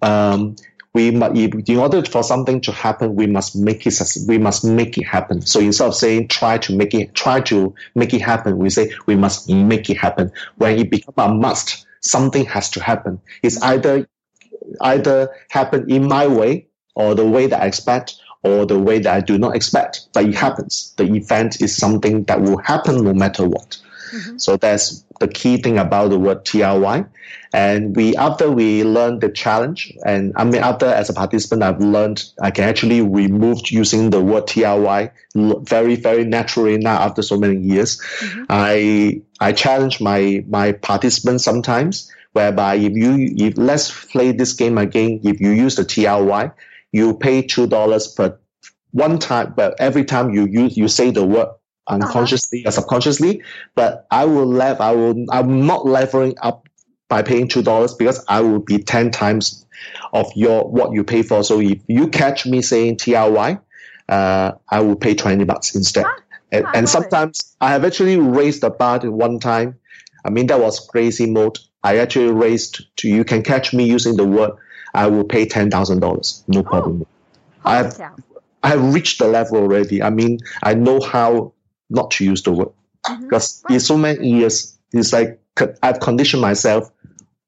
[0.00, 0.56] Um,
[0.94, 5.04] we in order for something to happen, we must make it we must make it
[5.04, 5.42] happen.
[5.42, 8.90] So instead of saying try to make it try to make it happen, we say
[9.06, 10.32] we must make it happen.
[10.56, 13.20] When it becomes a must, something has to happen.
[13.42, 14.08] It's either
[14.80, 19.14] either happen in my way or the way that I expect or the way that
[19.14, 20.94] I do not expect, but it happens.
[20.96, 23.78] The event is something that will happen no matter what.
[24.12, 24.38] Mm-hmm.
[24.38, 27.04] So that's the key thing about the word TRY.
[27.52, 31.80] And we, after we learned the challenge, and I mean, after as a participant, I've
[31.80, 37.38] learned I can actually remove using the word TRY very, very naturally now after so
[37.38, 38.00] many years.
[38.00, 38.44] Mm-hmm.
[38.48, 44.78] I, I challenge my, my participants sometimes whereby if you, if let's play this game
[44.78, 46.50] again, if you use the TRY,
[46.92, 48.38] you pay $2 per
[48.92, 51.48] one time, but every time you use, you say the word
[51.88, 52.68] unconsciously uh-huh.
[52.68, 53.42] or subconsciously.
[53.74, 56.68] But I will level, I will, I'm not leveling up
[57.08, 59.66] by paying two dollars because I will be ten times
[60.12, 61.42] of your what you pay for.
[61.42, 63.58] So if you catch me saying TRY,
[64.08, 66.04] uh, I will pay twenty bucks instead.
[66.06, 66.16] Ah,
[66.52, 67.64] and, and sometimes it.
[67.64, 69.78] I have actually raised the bar at one time.
[70.24, 71.58] I mean that was crazy mode.
[71.82, 74.52] I actually raised to you can catch me using the word.
[74.94, 76.62] I will pay ten thousand dollars, no oh.
[76.62, 77.06] problem.
[77.64, 78.00] I have,
[78.62, 80.02] I have reached the level already.
[80.02, 81.52] I mean, I know how
[81.90, 82.68] not to use the word
[83.06, 83.22] mm-hmm.
[83.24, 85.40] because in so many years, it's like
[85.82, 86.90] I've conditioned myself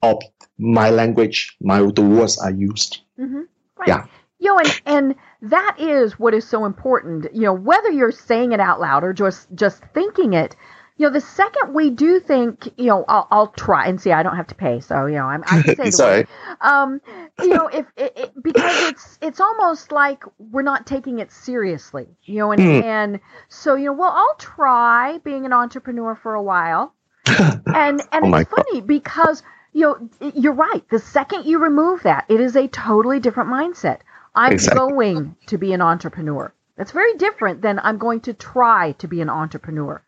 [0.03, 0.21] of
[0.59, 3.01] my language, my the words I used.
[3.19, 3.43] Mm-hmm.
[3.77, 3.89] Right.
[3.89, 4.07] Yeah.
[4.39, 7.27] You know, and, and that is what is so important.
[7.35, 10.57] You know, whether you're saying it out loud or just just thinking it,
[11.01, 14.13] you know, the second we do think, you know, I'll, I'll try and see.
[14.13, 16.27] I don't have to pay, so you know, I'm, I can say Sorry.
[16.61, 17.01] Um,
[17.39, 22.07] you know, if it, it, because it's it's almost like we're not taking it seriously,
[22.25, 22.85] you know, and mm.
[22.85, 26.93] and so you know, well, I'll try being an entrepreneur for a while,
[27.27, 28.87] and and oh it's funny God.
[28.87, 29.81] because you
[30.21, 30.87] know, you're right.
[30.91, 34.01] The second you remove that, it is a totally different mindset.
[34.35, 35.15] I'm exactly.
[35.15, 36.53] going to be an entrepreneur.
[36.77, 40.03] That's very different than I'm going to try to be an entrepreneur.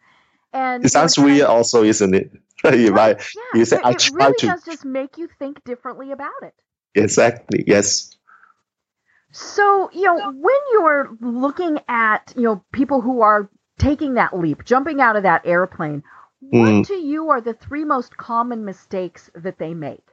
[0.53, 2.33] And it sounds weird, also, isn't it?
[2.65, 3.15] right, yeah,
[3.55, 4.47] you say, I it really to.
[4.47, 6.55] does just make you think differently about it.
[6.95, 7.65] Exactly.
[7.67, 8.17] Yes.
[9.33, 14.65] So you know, when you're looking at you know people who are taking that leap,
[14.65, 16.03] jumping out of that airplane,
[16.41, 16.87] what mm.
[16.87, 20.05] to you are the three most common mistakes that they make?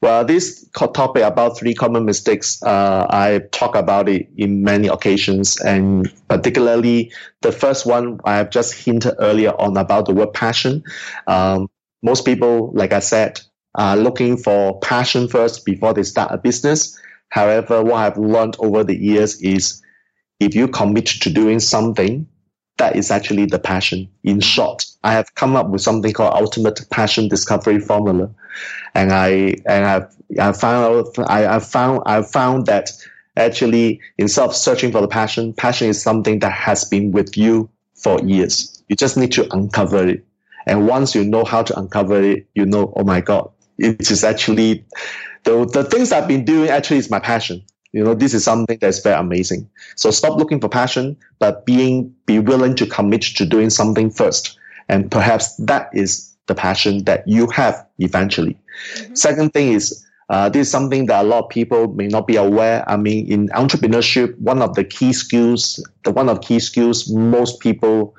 [0.00, 5.58] Well, this topic about three common mistakes, uh, I talk about it in many occasions,
[5.60, 10.82] and particularly the first one I have just hinted earlier on about the word passion.
[11.26, 11.70] Um,
[12.02, 13.40] most people, like I said,
[13.76, 17.00] are looking for passion first before they start a business.
[17.30, 19.82] However, what I've learned over the years is
[20.38, 22.26] if you commit to doing something,
[22.76, 24.08] that is actually the passion.
[24.24, 28.30] In short, I have come up with something called ultimate passion discovery formula,
[28.94, 32.90] and I and I've I found I, I found I found that
[33.36, 37.68] actually instead of searching for the passion, passion is something that has been with you
[37.94, 38.82] for years.
[38.88, 40.24] You just need to uncover it,
[40.66, 44.24] and once you know how to uncover it, you know, oh my god, it is
[44.24, 44.84] actually
[45.44, 48.76] the the things I've been doing actually is my passion you know this is something
[48.80, 53.46] that's very amazing so stop looking for passion but being be willing to commit to
[53.46, 58.58] doing something first and perhaps that is the passion that you have eventually
[58.96, 59.14] mm-hmm.
[59.14, 62.36] second thing is uh, this is something that a lot of people may not be
[62.36, 62.82] aware.
[62.88, 67.60] I mean, in entrepreneurship, one of the key skills, the one of key skills most
[67.60, 68.14] people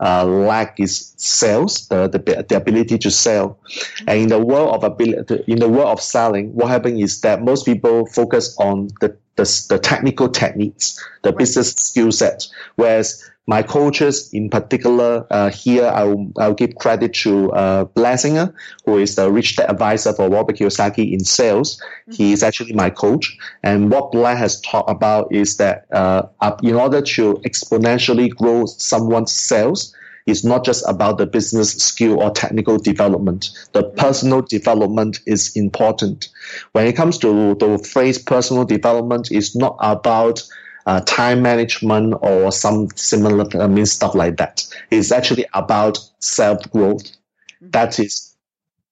[0.00, 3.58] uh, lack is sales, the, the, the ability to sell.
[4.06, 7.42] And in the world of ability, in the world of selling, what happens is that
[7.42, 12.46] most people focus on the, the, the technical techniques, the business skill set,
[12.76, 18.54] whereas my coaches in particular uh, here I'll, I'll give credit to uh, Blair Singer
[18.84, 21.80] who is the rich dad advisor for Robert Kiyosaki in sales.
[21.80, 22.12] Mm-hmm.
[22.12, 23.38] he is actually my coach.
[23.62, 26.24] And what Blair has talked about is that uh,
[26.62, 29.94] in order to exponentially grow someone's sales
[30.28, 33.50] it's not just about the business skill or technical development.
[33.72, 36.28] The personal development is important.
[36.72, 40.42] When it comes to the phrase personal development, it's not about
[40.84, 44.66] uh, time management or some similar I mean stuff like that.
[44.90, 47.04] It's actually about self growth.
[47.04, 47.70] Mm-hmm.
[47.70, 48.36] That is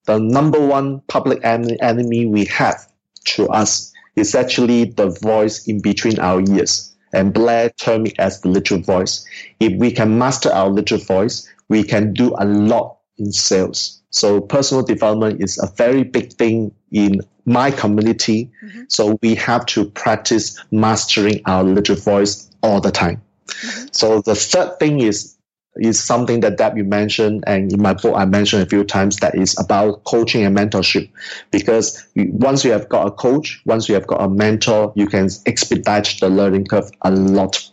[0.06, 2.90] the number one public enemy we have
[3.24, 6.95] to us is actually the voice in between our ears.
[7.12, 9.24] And Blair termed it as the little voice.
[9.60, 14.02] If we can master our little voice, we can do a lot in sales.
[14.10, 18.50] So personal development is a very big thing in my community.
[18.64, 18.82] Mm-hmm.
[18.88, 23.22] So we have to practice mastering our little voice all the time.
[23.46, 23.86] Mm-hmm.
[23.92, 25.35] So the third thing is
[25.78, 29.16] is something that Deb you mentioned, and in my book I mentioned a few times
[29.16, 31.10] that is about coaching and mentorship.
[31.50, 35.28] Because once you have got a coach, once you have got a mentor, you can
[35.46, 37.70] expedite the learning curve a lot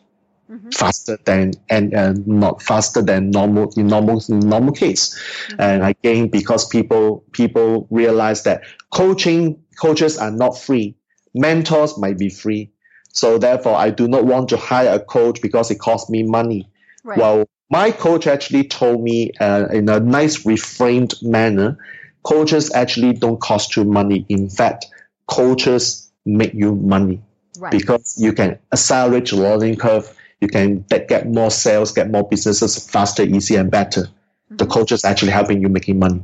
[0.49, 0.69] mm-hmm.
[0.69, 5.17] faster than and not faster than normal in normal in normal case.
[5.49, 5.61] Mm-hmm.
[5.61, 10.95] And again, because people people realize that coaching coaches are not free,
[11.33, 12.71] mentors might be free.
[13.13, 16.69] So therefore, I do not want to hire a coach because it costs me money.
[17.03, 17.17] Right.
[17.17, 21.77] Well, my coach actually told me uh, in a nice reframed manner,
[22.23, 24.25] coaches actually don't cost you money.
[24.29, 24.85] In fact,
[25.27, 27.21] coaches make you money
[27.59, 27.71] right.
[27.71, 30.05] because you can accelerate your learning curve
[30.43, 34.01] you can get more sales, get more businesses faster, easier, and better.
[34.01, 34.57] Mm-hmm.
[34.57, 36.21] The coach is actually helping you making money.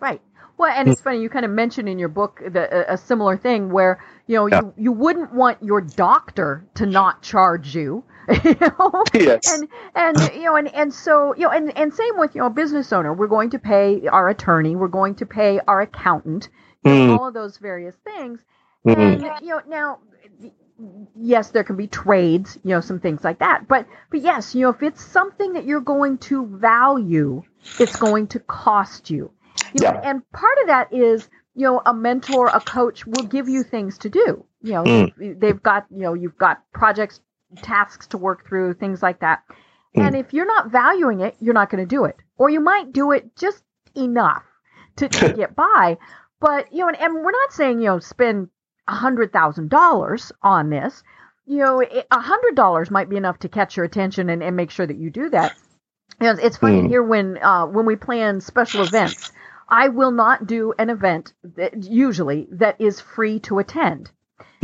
[0.00, 0.22] Right.
[0.56, 3.36] Well, and it's funny you kind of mentioned in your book the, a, a similar
[3.36, 4.60] thing where you know yeah.
[4.60, 8.02] you, you wouldn't want your doctor to not charge you.
[8.44, 9.04] you know?
[9.14, 9.52] Yes.
[9.52, 12.50] And and you know and, and so you know and, and same with you know
[12.50, 13.12] business owner.
[13.12, 14.76] We're going to pay our attorney.
[14.76, 16.48] We're going to pay our accountant.
[16.84, 17.18] Mm.
[17.18, 18.40] all of those various things.
[18.86, 18.98] Mm.
[18.98, 19.98] And you know now
[21.16, 23.68] yes, there can be trades, you know, some things like that.
[23.68, 27.42] But but yes, you know, if it's something that you're going to value,
[27.78, 29.30] it's going to cost you.
[29.72, 29.92] you yeah.
[29.92, 33.62] Know, and part of that is, you know, a mentor, a coach will give you
[33.62, 34.44] things to do.
[34.62, 35.40] You know, mm.
[35.40, 37.20] they've got, you know, you've got projects,
[37.56, 39.42] tasks to work through, things like that.
[39.96, 40.06] Mm.
[40.06, 42.16] And if you're not valuing it, you're not going to do it.
[42.36, 43.62] Or you might do it just
[43.96, 44.44] enough
[44.96, 45.98] to, to get by.
[46.40, 48.48] But, you know, and, and we're not saying, you know, spend
[48.88, 51.02] $100,000 on this,
[51.46, 54.96] you know, $100 might be enough to catch your attention and, and make sure that
[54.96, 55.54] you do that.
[56.20, 56.88] You know, it's funny mm.
[56.88, 59.32] here when uh, when we plan special events,
[59.68, 64.10] I will not do an event that, usually that is free to attend,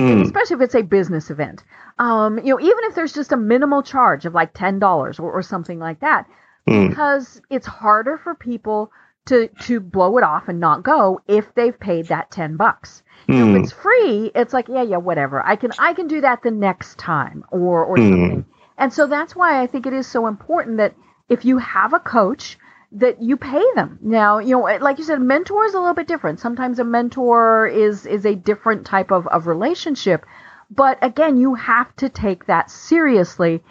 [0.01, 0.23] mm.
[0.23, 1.63] especially if it's a business event.
[1.99, 5.31] Um, you know, even if there's just a minimal charge of like ten dollars or,
[5.31, 6.27] or, something like that,
[6.69, 6.89] mm.
[6.89, 8.91] because it's harder for people
[9.27, 13.03] to to blow it off and not go if they've paid that ten bucks.
[13.29, 13.57] Mm.
[13.57, 15.45] If it's free, it's like, yeah, yeah, whatever.
[15.45, 18.09] I can I can do that the next time or or mm.
[18.09, 18.47] something.
[18.79, 20.95] And so that's why I think it is so important that
[21.29, 22.59] if you have a coach
[22.93, 23.99] that you pay them.
[24.03, 26.41] Now, you know, like you said, mentor is a little bit different.
[26.41, 30.25] Sometimes a mentor is is a different type of, of relationship.
[30.71, 33.63] But again, you have to take that seriously.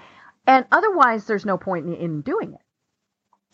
[0.47, 2.61] And otherwise there's no point in, in doing it.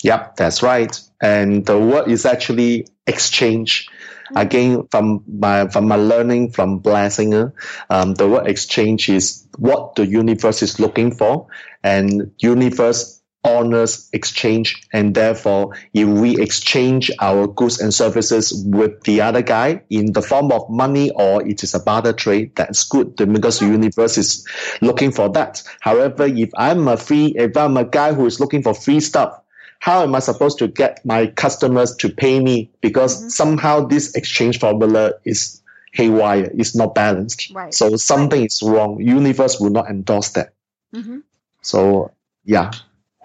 [0.04, 0.99] Yep, that's right.
[1.21, 3.88] And the word is actually exchange.
[3.88, 4.38] Mm-hmm.
[4.38, 7.54] Again, from my from my learning from Blair Singer,
[7.89, 11.47] um, the word exchange is what the universe is looking for,
[11.84, 13.14] and universe
[13.45, 19.81] honors exchange, and therefore, if we exchange our goods and services with the other guy
[19.89, 23.67] in the form of money or it is a barter trade, that's good because the
[23.67, 24.45] universe is
[24.81, 25.62] looking for that.
[25.79, 29.39] However, if I'm a free, if I'm a guy who is looking for free stuff,
[29.79, 32.71] how am I supposed to get my customers to pay me?
[32.81, 33.29] Because mm-hmm.
[33.29, 35.62] somehow this exchange formula is
[35.93, 37.51] haywire, it's not balanced.
[37.53, 37.73] Right.
[37.73, 38.51] So something right.
[38.51, 38.99] is wrong.
[38.99, 40.53] Universe will not endorse that.
[40.93, 41.19] Mm-hmm.
[41.62, 42.12] So
[42.43, 42.71] yeah.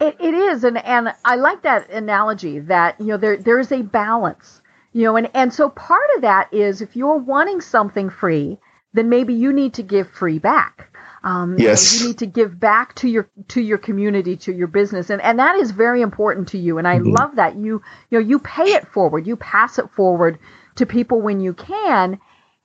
[0.00, 3.70] It, it is, and and I like that analogy that you know there there is
[3.70, 8.08] a balance, you know, and and so part of that is if you're wanting something
[8.08, 8.58] free,
[8.94, 10.90] then maybe you need to give free back.
[11.22, 12.00] Um, yes.
[12.00, 15.38] You need to give back to your to your community, to your business, and and
[15.38, 16.78] that is very important to you.
[16.78, 17.12] And I mm-hmm.
[17.12, 20.38] love that you you know you pay it forward, you pass it forward
[20.76, 22.18] to people when you can.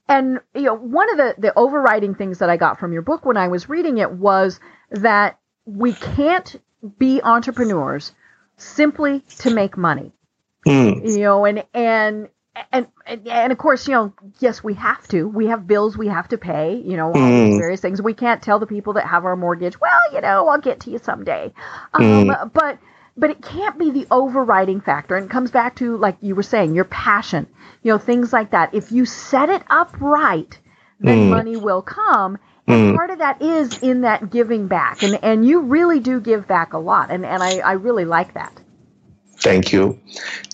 [0.08, 3.26] And you know one of the the overriding things that I got from your book
[3.26, 6.56] when I was reading it was that we can't
[6.98, 8.14] be entrepreneurs
[8.58, 10.12] simply to make money.
[10.68, 11.06] Mm.
[11.06, 12.30] You know, and and
[12.72, 15.28] and, and and of course, you know, yes, we have to.
[15.28, 16.76] We have bills we have to pay.
[16.76, 17.46] You know, all mm.
[17.50, 18.02] these various things.
[18.02, 20.92] We can't tell the people that have our mortgage, well, you know, I'll get to
[20.92, 21.54] you someday.
[21.94, 22.54] Um, mm.
[22.54, 22.80] But
[23.18, 25.16] but it can't be the overriding factor.
[25.16, 27.48] And it comes back to like you were saying, your passion.
[27.84, 28.74] You know, things like that.
[28.74, 30.58] If you set it up right,
[31.00, 31.30] then mm.
[31.30, 32.40] money will come.
[32.68, 32.96] And mm.
[32.96, 35.04] part of that is in that giving back.
[35.04, 37.12] And and you really do give back a lot.
[37.12, 38.60] And and I, I really like that.
[39.38, 40.00] Thank you.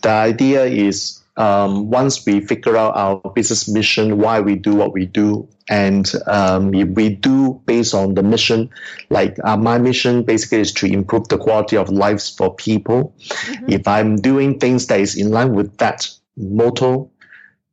[0.01, 4.91] The idea is um, once we figure out our business mission, why we do what
[4.93, 8.69] we do, and um, if we do based on the mission,
[9.09, 13.15] like uh, my mission basically is to improve the quality of lives for people.
[13.29, 13.71] Mm-hmm.
[13.71, 17.09] If I'm doing things that is in line with that motto,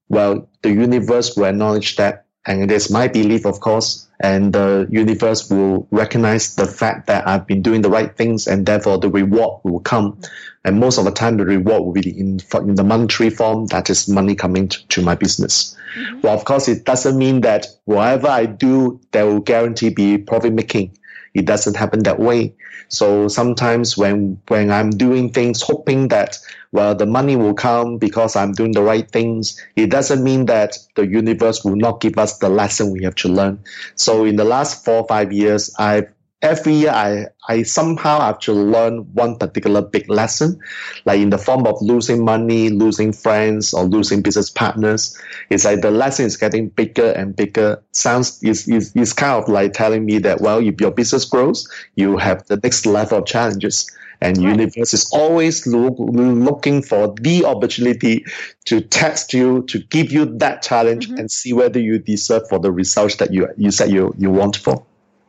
[0.08, 4.86] well, the universe will acknowledge that, and it is my belief, of course, and the
[4.90, 9.10] universe will recognize the fact that I've been doing the right things, and therefore the
[9.10, 10.20] reward will come.
[10.64, 13.88] And most of the time the reward will be in, in the monetary form that
[13.88, 16.20] is money coming to, to my business mm-hmm.
[16.20, 20.52] well of course it doesn't mean that whatever i do there will guarantee be profit
[20.52, 20.96] making
[21.38, 22.54] it doesn't happen that way.
[22.88, 26.38] So sometimes when when I'm doing things hoping that
[26.72, 30.76] well the money will come because I'm doing the right things, it doesn't mean that
[30.96, 33.60] the universe will not give us the lesson we have to learn.
[33.94, 36.08] So in the last four or five years, I've
[36.42, 40.58] every year I, I somehow have to learn one particular big lesson,
[41.04, 45.18] like in the form of losing money, losing friends, or losing business partners.
[45.50, 47.82] It's like the lesson is getting bigger and bigger.
[47.92, 51.68] Sounds is is is kind of like telling me that well, if your business grows,
[51.96, 53.90] you have the next level of challenges.
[54.20, 54.58] And right.
[54.58, 58.24] universe is always look, looking for the opportunity
[58.64, 61.18] to test you, to give you that challenge, mm-hmm.
[61.18, 64.56] and see whether you deserve for the results that you you said you you want
[64.56, 64.84] for.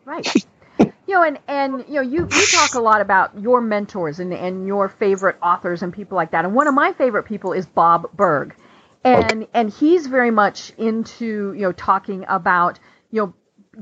[0.05, 0.27] Right.
[1.09, 4.31] you know, and and you know, you you talk a lot about your mentors and
[4.31, 6.45] and your favorite authors and people like that.
[6.45, 8.55] And one of my favorite people is Bob Burg,
[9.03, 12.79] and and he's very much into you know talking about
[13.09, 13.33] you know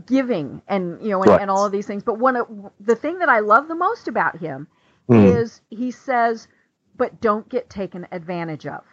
[0.06, 2.02] giving and you know and, and all of these things.
[2.02, 2.48] But one of
[2.80, 4.70] the thing that I love the most about him
[5.10, 5.36] mm.
[5.36, 6.48] is he says,
[6.96, 8.86] but don't get taken advantage of.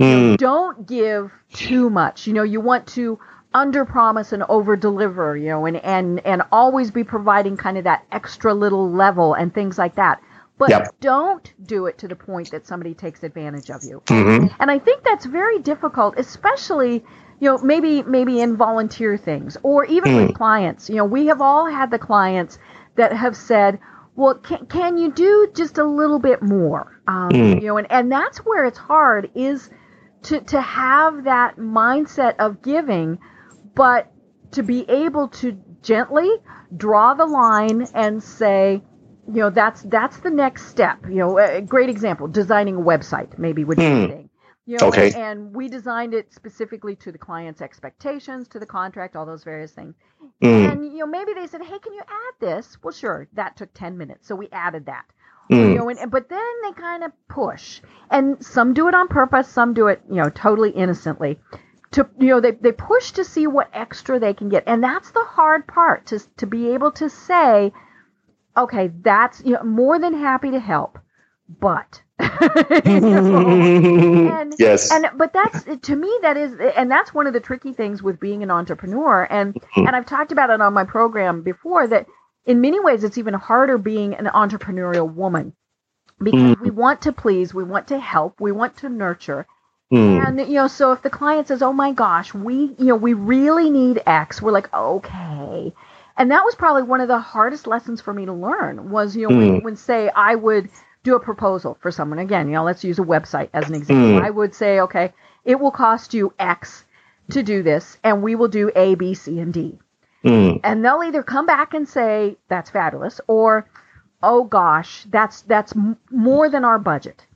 [0.00, 0.08] Mm.
[0.08, 2.26] You know, don't give too much.
[2.26, 3.18] You know, you want to
[3.54, 7.84] under promise and over deliver, you know, and, and, and always be providing kind of
[7.84, 10.20] that extra little level and things like that.
[10.58, 10.94] But yep.
[11.00, 14.02] don't do it to the point that somebody takes advantage of you.
[14.06, 14.54] Mm-hmm.
[14.58, 17.04] And I think that's very difficult, especially,
[17.40, 20.26] you know, maybe maybe in volunteer things or even mm.
[20.26, 20.88] with clients.
[20.88, 22.58] You know, we have all had the clients
[22.96, 23.80] that have said,
[24.14, 27.00] well, can, can you do just a little bit more?
[27.08, 27.60] Um, mm.
[27.60, 29.70] You know, and, and that's where it's hard is
[30.24, 33.18] to, to have that mindset of giving–
[33.74, 34.10] but
[34.52, 36.30] to be able to gently
[36.76, 38.82] draw the line and say,
[39.26, 40.98] you know, that's that's the next step.
[41.08, 44.08] You know, a great example: designing a website, maybe would be mm.
[44.08, 44.30] thing.
[44.66, 45.12] You know, okay.
[45.12, 49.72] And we designed it specifically to the client's expectations, to the contract, all those various
[49.72, 49.94] things.
[50.42, 50.72] Mm.
[50.72, 53.28] And you know, maybe they said, "Hey, can you add this?" Well, sure.
[53.34, 55.04] That took ten minutes, so we added that.
[55.50, 55.70] Mm.
[55.70, 59.48] You know, and, but then they kind of push, and some do it on purpose,
[59.48, 61.38] some do it, you know, totally innocently
[61.94, 65.12] to you know they, they push to see what extra they can get and that's
[65.12, 67.72] the hard part to to be able to say
[68.56, 70.98] okay that's you know more than happy to help
[71.60, 72.02] but
[72.84, 73.48] you know?
[73.48, 77.72] and, yes and but that's to me that is and that's one of the tricky
[77.72, 79.86] things with being an entrepreneur and mm-hmm.
[79.86, 82.06] and I've talked about it on my program before that
[82.44, 85.54] in many ways it's even harder being an entrepreneurial woman
[86.18, 86.64] because mm-hmm.
[86.64, 89.46] we want to please we want to help we want to nurture
[89.92, 90.26] Mm.
[90.26, 93.12] And you know, so if the client says, "Oh my gosh, we you know we
[93.12, 95.72] really need X," we're like, "Okay."
[96.16, 99.28] And that was probably one of the hardest lessons for me to learn was you
[99.28, 99.38] know mm.
[99.38, 100.68] when, when say I would
[101.02, 104.20] do a proposal for someone again, you know, let's use a website as an example.
[104.20, 104.24] Mm.
[104.24, 105.12] I would say, "Okay,
[105.44, 106.84] it will cost you X
[107.30, 109.78] to do this, and we will do A, B, C, and D."
[110.24, 110.60] Mm.
[110.64, 113.68] And they'll either come back and say, "That's fabulous," or
[114.22, 117.26] "Oh gosh, that's that's m- more than our budget."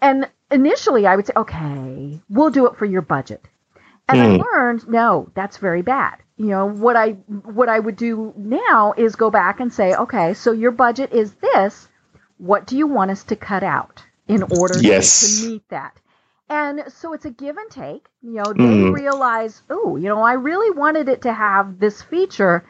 [0.00, 3.44] And initially I would say, okay, we'll do it for your budget.
[4.08, 4.22] And mm.
[4.22, 4.42] I hmm.
[4.42, 6.18] learned, no, that's very bad.
[6.36, 10.34] You know, what I what I would do now is go back and say, okay,
[10.34, 11.88] so your budget is this.
[12.38, 15.40] What do you want us to cut out in order yes.
[15.40, 15.98] to meet that?
[16.48, 18.06] And so it's a give and take.
[18.22, 18.94] You know, they mm.
[18.94, 22.64] realize, oh, you know, I really wanted it to have this feature.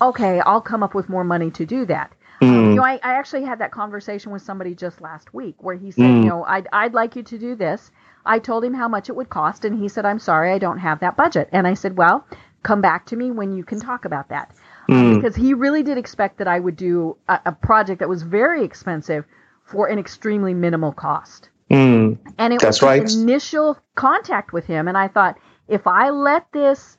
[0.00, 2.12] Okay, I'll come up with more money to do that.
[2.40, 2.70] Mm.
[2.70, 5.90] You know, I, I actually had that conversation with somebody just last week where he
[5.90, 6.22] said, mm.
[6.22, 7.90] you know, I'd, I'd like you to do this.
[8.24, 10.78] I told him how much it would cost, and he said, I'm sorry, I don't
[10.78, 11.48] have that budget.
[11.52, 12.26] And I said, well,
[12.62, 14.52] come back to me when you can talk about that.
[14.88, 15.16] Mm.
[15.16, 18.62] because he really did expect that I would do a, a, project that was very
[18.62, 19.24] expensive
[19.64, 21.48] for an extremely minimal cost.
[21.68, 22.18] Mm.
[22.38, 23.12] And it That's was right.
[23.12, 26.96] initial contact with him, and I thought, if I let this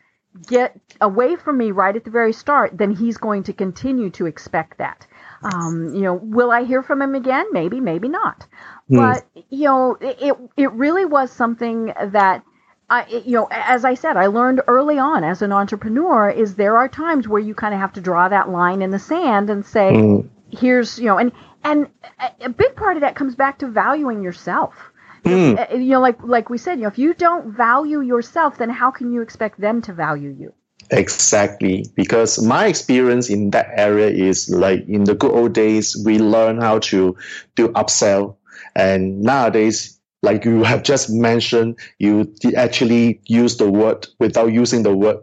[0.48, 4.26] get away from me right at the very start, then he's going to continue to
[4.26, 5.08] expect that.
[5.44, 7.46] Um, you know, will I hear from him again?
[7.52, 8.48] Maybe, maybe not.
[8.90, 8.98] Mm.
[8.98, 12.44] But you know, it it really was something that
[12.90, 16.78] I, you know, as I said, I learned early on as an entrepreneur is there
[16.78, 19.66] are times where you kind of have to draw that line in the sand and
[19.66, 20.30] say, mm.
[20.50, 21.32] here's, you know, and
[21.64, 21.88] and
[22.40, 24.74] a big part of that comes back to valuing yourself.
[25.26, 25.72] Mm.
[25.72, 28.92] You know, like like we said, you know, if you don't value yourself, then how
[28.92, 30.54] can you expect them to value you?
[30.90, 36.18] Exactly, because my experience in that area is like in the good old days, we
[36.18, 37.16] learn how to
[37.56, 38.38] do upsell,
[38.74, 44.96] and nowadays, like you have just mentioned, you actually use the word without using the
[44.96, 45.18] word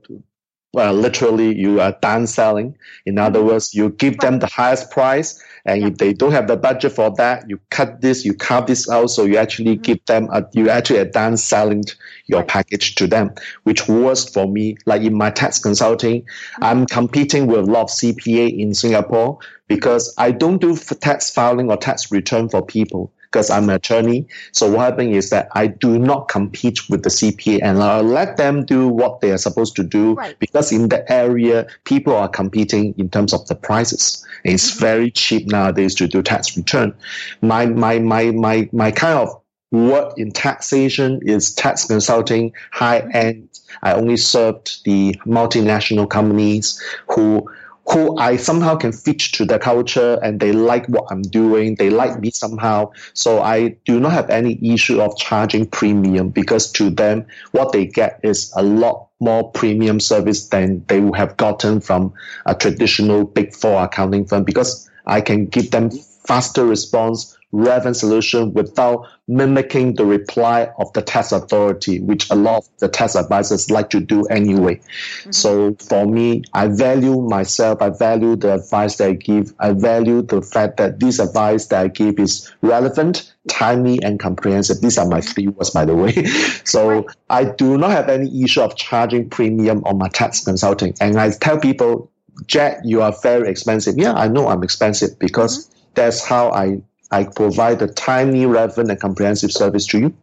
[0.72, 2.76] well, literally you are down selling.
[3.06, 5.88] In other words, you give them the highest price and yeah.
[5.88, 9.06] if they don't have the budget for that, you cut this, you carve this out.
[9.06, 9.82] So you actually mm-hmm.
[9.82, 11.84] give them, a, you actually are done selling
[12.26, 12.48] your right.
[12.48, 14.76] package to them, which works for me.
[14.84, 16.64] Like in my tax consulting, mm-hmm.
[16.64, 21.70] I'm competing with a lot of CPA in Singapore because I don't do tax filing
[21.70, 24.28] or tax return for people because I'm an attorney.
[24.52, 28.36] So what happens is that I do not compete with the CPA and I let
[28.36, 30.38] them do what they are supposed to do right.
[30.38, 34.24] because in the area, people are competing in terms of the prices.
[34.44, 34.80] It's mm-hmm.
[34.80, 36.94] very cheap nowadays to do tax return.
[37.42, 43.48] My, my, my, my, my kind of work in taxation is tax consulting, high end.
[43.82, 46.80] I only served the multinational companies
[47.12, 47.50] who
[47.90, 51.74] who I somehow can fit to the culture and they like what I'm doing.
[51.74, 52.92] They like me somehow.
[53.12, 57.86] So I do not have any issue of charging premium because to them, what they
[57.86, 62.12] get is a lot more premium service than they would have gotten from
[62.46, 65.90] a traditional big four accounting firm because I can give them
[66.26, 72.58] faster response, relevant solution without mimicking the reply of the tax authority, which a lot
[72.58, 74.74] of the tax advisors like to do anyway.
[74.74, 75.32] Mm-hmm.
[75.32, 77.80] So for me, I value myself.
[77.80, 79.54] I value the advice that I give.
[79.60, 84.80] I value the fact that this advice that I give is relevant, timely, and comprehensive.
[84.80, 86.24] These are my three words, by the way.
[86.64, 90.94] so I do not have any issue of charging premium on my tax consulting.
[91.00, 92.10] And I tell people,
[92.46, 93.94] Jack, you are very expensive.
[93.96, 95.78] Yeah, I know I'm expensive because mm-hmm.
[95.94, 96.82] that's how I
[97.14, 100.14] I provide a timely, relevant, and comprehensive service to you.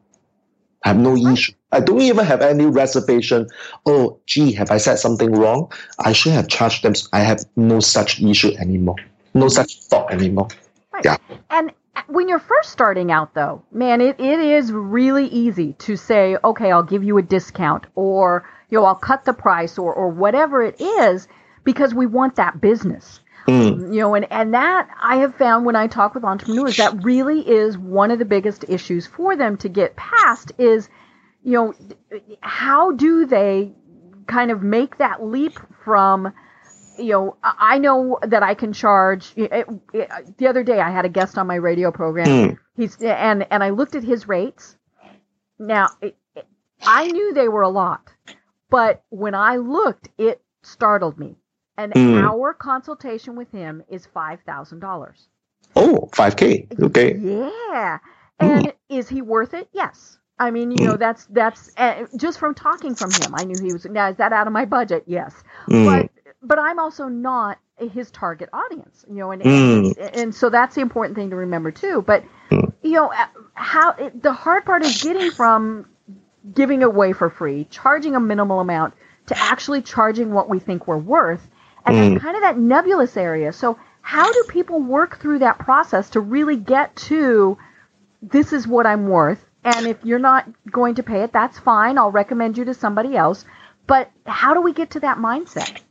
[0.84, 1.54] I have no issue.
[1.72, 3.48] I don't even have any reservation.
[3.86, 5.72] Oh, gee, have I said something wrong?
[6.00, 6.94] I should have charged them.
[7.14, 8.98] I have no such issue anymore.
[9.34, 10.50] No such thought anymore.
[10.92, 11.06] Right.
[11.06, 11.18] Yeah.
[11.50, 15.96] And uh, when you're first starting out, though, man, it, it is really easy to
[15.96, 19.94] say, okay, I'll give you a discount or, you know, I'll cut the price or,
[19.94, 21.30] or whatever it is
[21.64, 23.22] because we want that business.
[23.48, 23.94] Mm.
[23.94, 27.42] You know, and, and that I have found when I talk with entrepreneurs, that really
[27.42, 30.90] is one of the biggest issues for them to get past is,
[31.44, 31.74] you know,
[32.42, 33.74] how do they
[34.28, 36.32] kind of make that leap from,
[36.98, 39.34] you know, I know that I can charge.
[39.36, 39.52] It,
[39.94, 42.28] it, the other day, I had a guest on my radio program.
[42.28, 42.58] Mm.
[42.78, 44.78] He's and and I looked at his rates.
[45.60, 46.16] Now, it,
[46.84, 48.08] I knew they were a lot,
[48.70, 51.38] but when I looked, it startled me
[51.82, 52.22] an mm.
[52.22, 55.28] hour consultation with him is $5,000.
[55.76, 56.80] Oh, 5K.
[56.82, 57.18] Okay.
[57.18, 58.00] Yeah.
[58.40, 58.74] And mm.
[58.90, 59.70] is he worth it?
[59.74, 60.18] Yes.
[60.42, 63.36] I mean, you know, that's that's uh, just from talking from him.
[63.36, 63.86] I knew he was.
[63.86, 65.04] Now, is that out of my budget?
[65.06, 65.36] Yes,
[65.70, 65.86] mm.
[65.86, 69.06] but but I'm also not his target audience.
[69.08, 69.98] You know, and mm.
[70.00, 72.02] and, and, so that's the important thing to remember too.
[72.02, 72.74] But mm.
[72.82, 75.86] you know, uh, how it, the hard part is getting from
[76.56, 78.96] giving away for free, charging a minimal amount,
[79.28, 81.48] to actually charging what we think we're worth
[81.86, 82.22] and mm.
[82.22, 83.52] kind of that nebulous area.
[83.54, 87.58] So, how do people work through that process to really get to
[88.22, 89.44] this is what I'm worth?
[89.64, 91.98] And if you're not going to pay it, that's fine.
[91.98, 93.46] I'll recommend you to somebody else.
[93.86, 95.82] But how do we get to that mindset?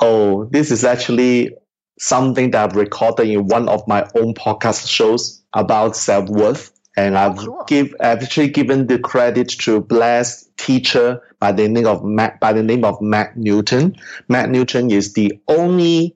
[0.00, 1.54] Oh, this is actually
[1.98, 6.72] something that I've recorded in one of my own podcast shows about self worth.
[7.00, 7.64] And I've cool.
[7.66, 12.62] give actually given the credit to blessed teacher by the name of Matt by the
[12.62, 13.96] name of Matt Newton.
[14.28, 16.14] Matt Newton is the only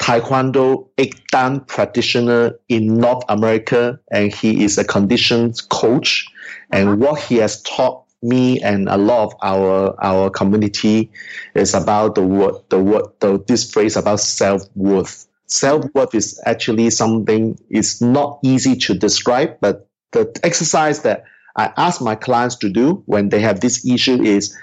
[0.00, 0.88] Taekwondo
[1.30, 6.26] Dan practitioner in North America, and he is a conditions coach.
[6.72, 6.96] And uh-huh.
[6.96, 11.12] what he has taught me and a lot of our our community
[11.54, 15.28] is about the word the word the, this phrase about self worth.
[15.46, 21.24] Self worth is actually something is not easy to describe, but the exercise that
[21.56, 24.56] I ask my clients to do when they have this issue is,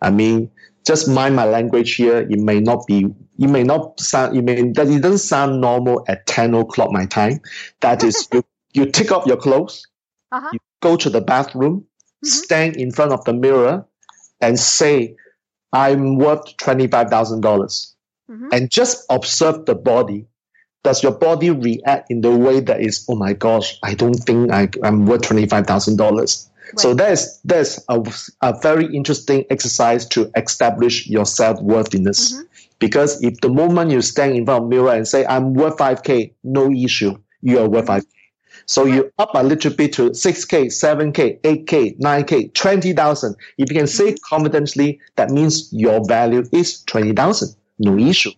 [0.00, 0.50] I mean,
[0.86, 2.18] just mind my language here.
[2.18, 3.06] It may not be,
[3.38, 7.06] it may not sound, it may, that it doesn't sound normal at 10 o'clock my
[7.06, 7.40] time.
[7.80, 9.86] That is, you, you take off your clothes,
[10.32, 10.50] uh-huh.
[10.52, 12.26] you go to the bathroom, mm-hmm.
[12.26, 13.86] stand in front of the mirror
[14.40, 15.16] and say,
[15.72, 17.94] I'm worth $25,000.
[18.30, 18.48] Mm-hmm.
[18.52, 20.26] And just observe the body
[20.88, 24.50] does your body react in the way that is, oh my gosh, I don't think
[24.50, 26.48] I, am worth $25,000?
[26.78, 28.02] So that's, that's a,
[28.40, 32.32] a very interesting exercise to establish your self-worthiness.
[32.32, 32.42] Mm-hmm.
[32.78, 36.32] Because if the moment you stand in front of mirror and say, I'm worth 5K,
[36.42, 38.06] no issue, you are worth 5K.
[38.64, 43.36] So you up a little bit to 6K, 7K, 8K, 9K, 20,000.
[43.58, 44.24] If you can say mm-hmm.
[44.26, 47.54] confidently, that means your value is 20,000.
[47.78, 48.30] No issue.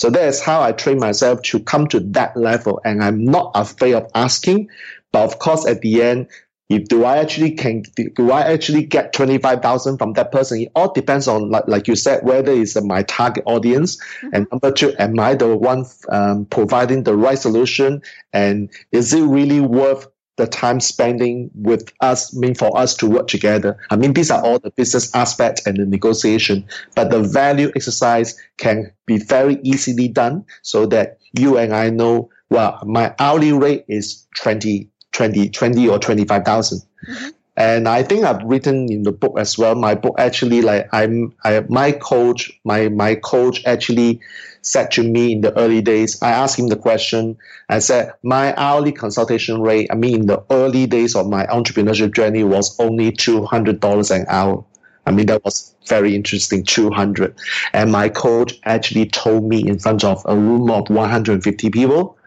[0.00, 2.80] So that is how I train myself to come to that level.
[2.86, 4.70] And I'm not afraid of asking.
[5.12, 6.28] But of course, at the end,
[6.70, 7.82] if do I actually can
[8.14, 10.62] do I actually get twenty five thousand from that person?
[10.62, 14.28] It all depends on like like you said whether it's my target audience, mm-hmm.
[14.32, 18.00] and number two, am I the one um, providing the right solution,
[18.32, 20.06] and is it really worth
[20.40, 23.78] the time spending with us, mean for us to work together?
[23.90, 28.38] I mean these are all the business aspects and the negotiation, but the value exercise
[28.58, 33.84] can be very easily done so that you and I know well my hourly rate
[33.88, 36.80] is twenty 20, 20 or 25,000.
[36.80, 37.28] Mm-hmm.
[37.56, 39.74] And I think I've written in the book as well.
[39.74, 44.20] My book actually, like I'm, I, my coach, my, my coach actually
[44.62, 47.38] said to me in the early days, I asked him the question.
[47.68, 52.14] I said, my hourly consultation rate, I mean, in the early days of my entrepreneurship
[52.14, 54.64] journey was only $200 an hour.
[55.06, 57.36] I mean, that was very interesting, 200.
[57.72, 62.18] And my coach actually told me in front of a room of 150 people,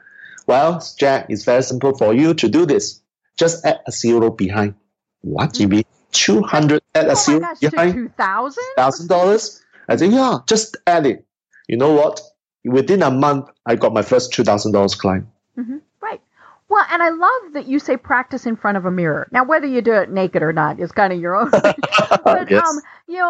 [0.47, 3.01] well, Jack, it's very simple for you to do this.
[3.37, 4.75] Just add a zero behind.
[5.21, 5.83] What you mean?
[6.11, 9.61] Two hundred add a oh zero gosh, behind two thousand thousand dollars.
[9.87, 11.25] I think yeah, just add it.
[11.67, 12.21] You know what?
[12.65, 15.27] Within a month, I got my first two thousand dollars client.
[15.57, 15.77] Mm-hmm.
[16.01, 16.21] Right.
[16.69, 19.27] Well, and I love that you say practice in front of a mirror.
[19.31, 21.51] Now, whether you do it naked or not is kind of your own.
[21.51, 21.69] but
[22.49, 22.67] yes.
[22.67, 23.29] um, you know,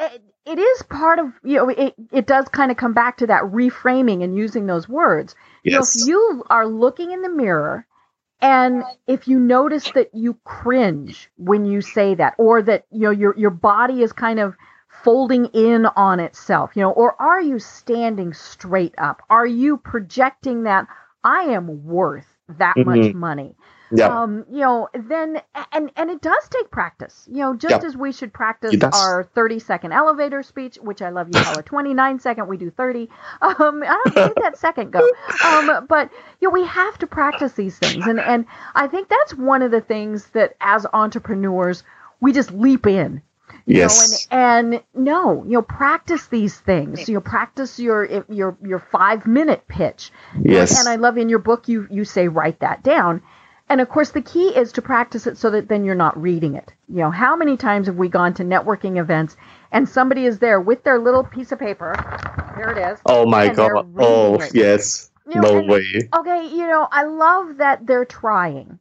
[0.00, 1.94] it, it is part of you know it.
[2.10, 5.34] It does kind of come back to that reframing and using those words.
[5.64, 5.72] Yes.
[5.72, 7.86] You know, if you are looking in the mirror
[8.42, 13.10] and if you notice that you cringe when you say that, or that you know
[13.10, 14.56] your your body is kind of
[15.04, 19.22] folding in on itself, you know, or are you standing straight up?
[19.30, 20.86] Are you projecting that
[21.24, 22.26] I am worth
[22.58, 22.88] that mm-hmm.
[22.88, 23.56] much money?
[23.94, 24.22] yeah.
[24.22, 25.40] um, you know, then
[25.72, 27.28] and and it does take practice.
[27.30, 31.28] You know, just as we should practice our 30 second elevator speech, which I love
[31.32, 33.08] you call a 29 second, we do 30.
[33.42, 35.06] Um, I don't think that second go.
[35.44, 39.34] Um, but you know, we have to practice these things, and and I think that's
[39.34, 41.82] one of the things that as entrepreneurs
[42.20, 43.20] we just leap in
[43.66, 44.28] yes.
[44.30, 47.08] Know, and, and no, you know, practice these things.
[47.08, 50.10] You know, practice your your your five minute pitch.
[50.40, 50.78] Yes.
[50.78, 53.22] And, and I love in your book you you say write that down.
[53.68, 56.56] And of course, the key is to practice it so that then you're not reading
[56.56, 56.72] it.
[56.88, 59.36] You know, how many times have we gone to networking events
[59.70, 61.94] and somebody is there with their little piece of paper?
[62.56, 62.98] Here it is.
[63.06, 63.86] Oh my god!
[63.98, 64.54] Oh it.
[64.54, 65.10] yes.
[65.26, 65.84] You know, no and, way.
[66.14, 68.78] Okay, you know, I love that they're trying,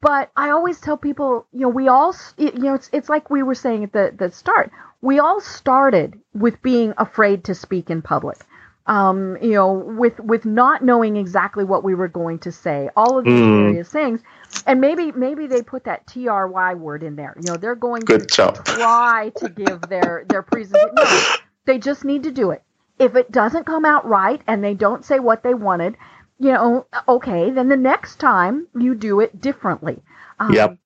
[0.00, 3.42] but I always tell people, you know, we all, you know, it's it's like we
[3.42, 4.70] were saying at the the start.
[5.02, 8.38] We all started with being afraid to speak in public
[8.86, 13.18] um, you know, with with not knowing exactly what we were going to say, all
[13.18, 13.64] of these mm.
[13.64, 14.20] various things,
[14.66, 17.34] and maybe maybe they put that try word in there.
[17.36, 18.64] You know, they're going Good to job.
[18.64, 20.94] try to give their their presentation.
[20.94, 22.62] No, they just need to do it.
[22.98, 25.96] If it doesn't come out right and they don't say what they wanted,
[26.38, 30.02] you know, okay, then the next time you do it differently.
[30.38, 30.78] Um, yep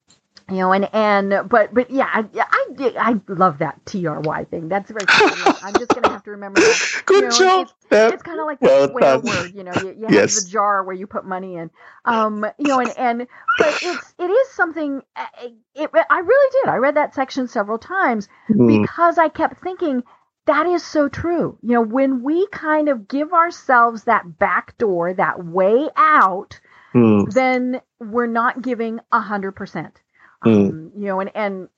[0.51, 4.69] you know, and and but but yeah, I I, I love that try thing.
[4.69, 5.07] That's very.
[5.07, 5.55] Cool.
[5.63, 7.03] I'm just gonna have to remember that.
[7.07, 7.69] Good you know, job.
[7.91, 9.55] It's, it's kind of like well the whale word.
[9.55, 11.71] You know, you, you have the jar where you put money in.
[12.05, 13.27] Um, you know, and and
[13.59, 15.03] but it's it is something.
[15.41, 16.69] It, it I really did.
[16.69, 18.83] I read that section several times mm.
[18.83, 20.03] because I kept thinking
[20.51, 21.57] that is so true.
[21.63, 26.59] You know, when we kind of give ourselves that back door, that way out,
[26.93, 27.33] mm.
[27.33, 30.01] then we're not giving a hundred percent.
[30.45, 30.71] Mm.
[30.71, 31.69] Um, you know, and and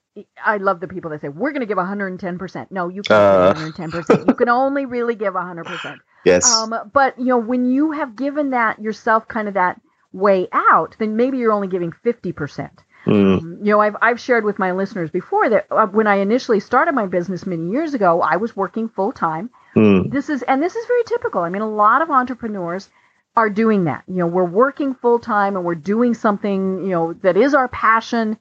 [0.42, 2.70] I love the people that say we're going to give 110%.
[2.70, 3.60] No, you can't uh.
[3.60, 4.28] 110%.
[4.28, 5.98] You can only really give 100%.
[6.24, 6.48] Yes.
[6.54, 9.80] Um, but you know, when you have given that yourself kind of that
[10.12, 12.70] way out, then maybe you're only giving 50%.
[13.06, 13.38] Mm.
[13.38, 16.60] Um, you know, I've I've shared with my listeners before that uh, when I initially
[16.60, 19.50] started my business many years ago, I was working full time.
[19.76, 20.10] Mm.
[20.10, 21.42] This is and this is very typical.
[21.42, 22.88] I mean, a lot of entrepreneurs
[23.34, 24.04] are doing that.
[24.06, 27.68] You know, we're working full time and we're doing something, you know, that is our
[27.68, 28.38] passion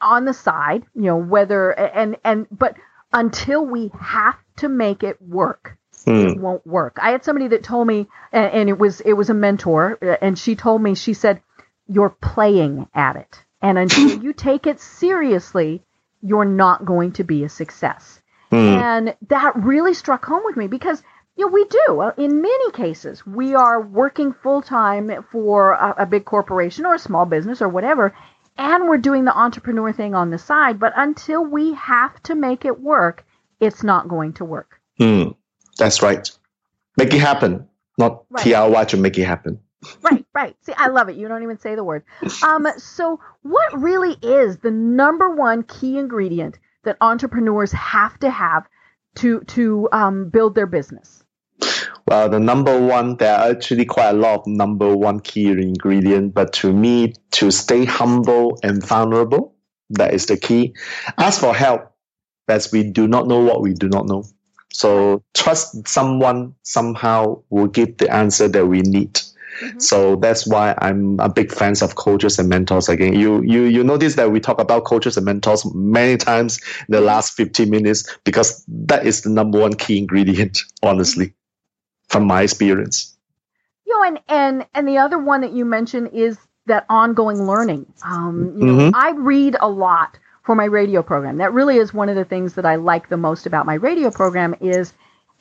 [0.00, 2.76] on the side, you know, whether and and but
[3.12, 5.76] until we have to make it work,
[6.06, 6.32] mm.
[6.32, 6.98] it won't work.
[7.00, 10.38] I had somebody that told me, and, and it was it was a mentor, and
[10.38, 11.40] she told me she said,
[11.88, 15.82] "You're playing at it, and until you take it seriously,
[16.22, 18.20] you're not going to be a success."
[18.52, 18.82] Mm.
[18.82, 21.02] And that really struck home with me because
[21.38, 22.12] you know, we do.
[22.16, 26.98] In many cases, we are working full time for a, a, big corporation or a
[26.98, 28.12] small business or whatever,
[28.56, 30.80] and we're doing the entrepreneur thing on the side.
[30.80, 33.24] But until we have to make it work,
[33.60, 34.80] it's not going to work.
[35.00, 35.36] Mm,
[35.78, 36.28] that's right.
[36.96, 38.44] Make it happen, not right.
[38.44, 39.60] TRY to make it happen.
[40.02, 40.56] Right, right.
[40.62, 41.16] See, I love it.
[41.16, 42.04] You don't even say the word.
[42.42, 48.68] Um, so, what really is the number one key ingredient that entrepreneurs have to have
[49.16, 51.24] to to um, build their business?
[52.06, 56.32] Well, the number one, there are actually quite a lot of number one key ingredient,
[56.32, 59.54] but to me, to stay humble and vulnerable,
[59.90, 60.74] that is the key.
[61.18, 61.92] Ask for help,
[62.48, 64.24] as we do not know what we do not know.
[64.72, 69.20] So trust someone somehow will give the answer that we need.
[69.60, 69.78] Mm-hmm.
[69.78, 72.88] So that's why I'm a big fan of coaches and mentors.
[72.88, 76.92] Again, you you you notice that we talk about coaches and mentors many times in
[76.92, 81.34] the last 15 minutes because that is the number one key ingredient, honestly,
[82.08, 83.16] from my experience.
[83.86, 87.86] You know, and and and the other one that you mentioned is that ongoing learning.
[88.04, 88.94] Um, you know, mm-hmm.
[88.94, 91.38] I read a lot for my radio program.
[91.38, 94.10] That really is one of the things that I like the most about my radio
[94.10, 94.92] program is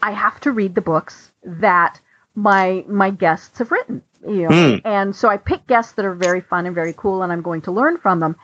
[0.02, 2.00] I have to read the books that
[2.38, 4.04] my my guests have written.
[4.22, 4.82] You know, mm.
[4.86, 7.62] and so I pick guests that are very fun and very cool, and I'm going
[7.64, 8.36] to learn from them.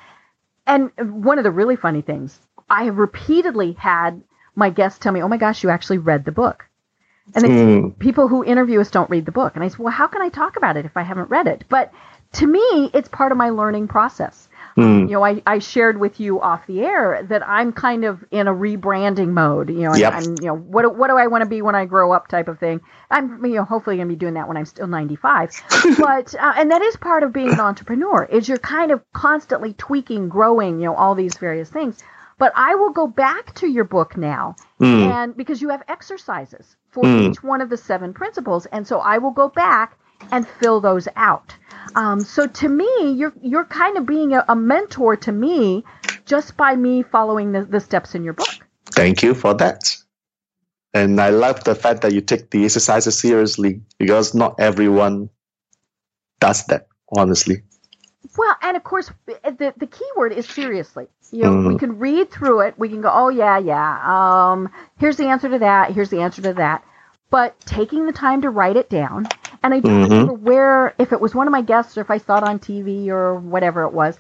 [0.66, 0.92] And
[1.24, 2.40] one of the really funny things,
[2.70, 4.22] I have repeatedly had
[4.56, 6.66] my guests tell me, "Oh my gosh, you actually read the book."
[7.36, 8.00] And mm.
[8.00, 10.30] people who interview us don't read the book, and I said, "Well, how can I
[10.30, 11.92] talk about it if I haven't read it?" But
[12.34, 14.50] to me, it's part of my learning process.
[14.78, 15.02] Mm.
[15.02, 18.48] You know, I, I shared with you off the air that I'm kind of in
[18.48, 19.70] a rebranding mode.
[19.70, 20.14] You know, yep.
[20.14, 22.48] I'm, you know, what what do I want to be when I grow up, type
[22.48, 22.82] of thing.
[23.12, 25.52] I'm, you know, hopefully going to be doing that when I'm still 95.
[26.00, 29.74] but uh, and that is part of being an entrepreneur is you're kind of constantly
[29.74, 32.04] tweaking, growing, you know, all these various things.
[32.40, 35.08] But I will go back to your book now, mm.
[35.08, 37.30] and because you have exercises for mm.
[37.30, 40.00] each one of the seven principles, and so I will go back
[40.32, 41.56] and fill those out.
[41.96, 45.84] Um, so to me, you're you're kind of being a, a, mentor to me
[46.26, 48.48] just by me following the, the steps in your book.
[48.92, 49.96] Thank you for that.
[50.94, 55.30] And I love the fact that you take the exercises seriously because not everyone
[56.40, 57.64] does that, honestly.
[58.38, 61.08] Well, and of course, the the key word is seriously.
[61.32, 61.74] You know, mm.
[61.74, 62.76] we can read through it.
[62.78, 64.52] We can go, oh yeah, yeah.
[64.52, 65.92] Um, here's the answer to that.
[65.92, 66.84] Here's the answer to that.
[67.30, 69.28] But taking the time to write it down
[69.64, 70.12] and I don't mm-hmm.
[70.12, 72.60] remember where, if it was one of my guests or if I saw it on
[72.60, 74.18] TV or whatever it was,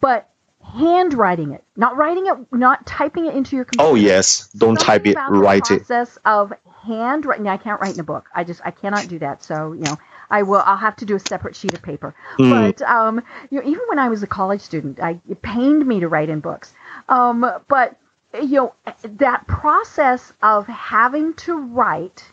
[0.00, 0.30] but
[0.62, 3.90] handwriting it, not writing it, not typing it into your computer.
[3.90, 5.86] Oh yes, don't type it, write it.
[5.86, 6.52] Process of
[6.84, 7.48] handwriting.
[7.48, 8.28] I can't write in a book.
[8.34, 9.42] I just I cannot do that.
[9.42, 9.98] So you know,
[10.30, 10.62] I will.
[10.64, 12.14] I'll have to do a separate sheet of paper.
[12.38, 12.50] Mm.
[12.50, 16.00] But um, you know, even when I was a college student, I it pained me
[16.00, 16.72] to write in books.
[17.08, 17.96] Um, but
[18.34, 22.24] you know, that process of having to write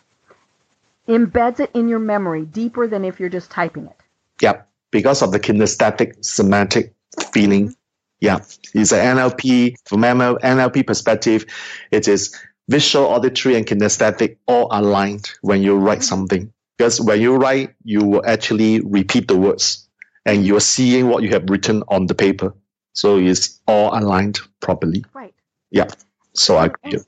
[1.08, 3.97] embeds it in your memory deeper than if you're just typing it.
[4.41, 6.93] Yep, because of the kinesthetic semantic
[7.32, 7.70] feeling.
[7.70, 7.76] Mm-hmm.
[8.20, 8.38] Yeah,
[8.74, 11.45] it's an NLP from an NLP perspective.
[11.89, 12.36] It is
[12.70, 16.54] visual, auditory, and kinesthetic all aligned when you write something.
[16.78, 19.88] Because when you write, you will actually repeat the words,
[20.26, 22.54] and you are seeing what you have written on the paper.
[22.93, 25.04] So it's all aligned properly.
[25.14, 25.34] Right.
[25.72, 25.88] Yeah.
[26.34, 26.99] So I agree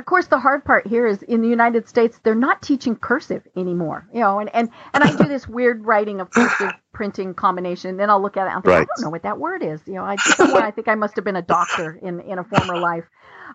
[0.00, 3.46] of course, the hard part here is in the United States, they're not teaching cursive
[3.54, 4.08] anymore.
[4.12, 7.90] You know, and and, and I do this weird writing of cursive printing combination.
[7.90, 8.82] And then I'll look at it and think, right.
[8.82, 9.80] I don't know what that word is.
[9.86, 12.78] You know, I I think I must have been a doctor in in a former
[12.78, 13.04] life.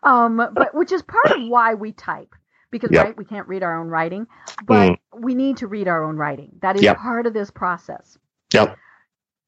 [0.04, 2.36] Um, but which is part of why we type
[2.70, 3.06] because yep.
[3.06, 4.28] right we can't read our own writing,
[4.66, 4.98] but mm.
[5.20, 6.52] we need to read our own writing.
[6.62, 6.98] That is yep.
[6.98, 8.18] part of this process.
[8.54, 8.78] Yep.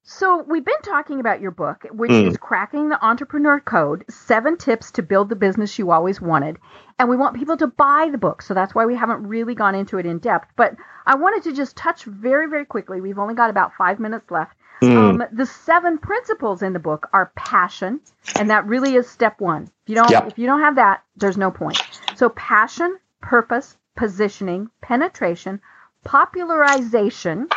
[0.10, 2.28] So, we've been talking about your book, which mm.
[2.28, 6.60] is Cracking the Entrepreneur Code Seven Tips to Build the Business You Always Wanted.
[6.98, 8.42] And we want people to buy the book.
[8.42, 10.48] So, that's why we haven't really gone into it in depth.
[10.56, 13.02] But I wanted to just touch very, very quickly.
[13.02, 14.56] We've only got about five minutes left.
[14.82, 14.96] Mm.
[14.96, 18.00] Um, the seven principles in the book are passion,
[18.40, 19.64] and that really is step one.
[19.64, 20.28] If you don't, yep.
[20.28, 21.82] if you don't have that, there's no point.
[22.16, 25.60] So, passion, purpose, positioning, penetration,
[26.06, 27.50] popularization,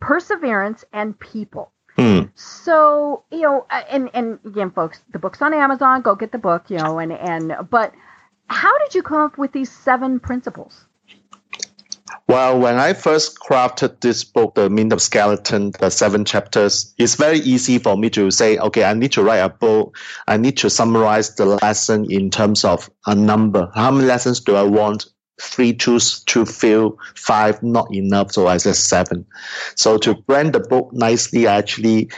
[0.00, 1.71] perseverance, and people.
[1.98, 2.30] Mm.
[2.34, 6.02] So you know, and and again, folks, the book's on Amazon.
[6.02, 6.64] Go get the book.
[6.68, 7.92] You know, and and but
[8.48, 10.86] how did you come up with these seven principles?
[12.28, 17.14] Well, when I first crafted this book, The Mint of Skeleton, the seven chapters, it's
[17.14, 19.96] very easy for me to say, okay, I need to write a book.
[20.28, 23.70] I need to summarize the lesson in terms of a number.
[23.74, 25.06] How many lessons do I want?
[25.40, 29.24] Three choose to fill five not enough so i said seven
[29.74, 32.10] so to brand the book nicely i actually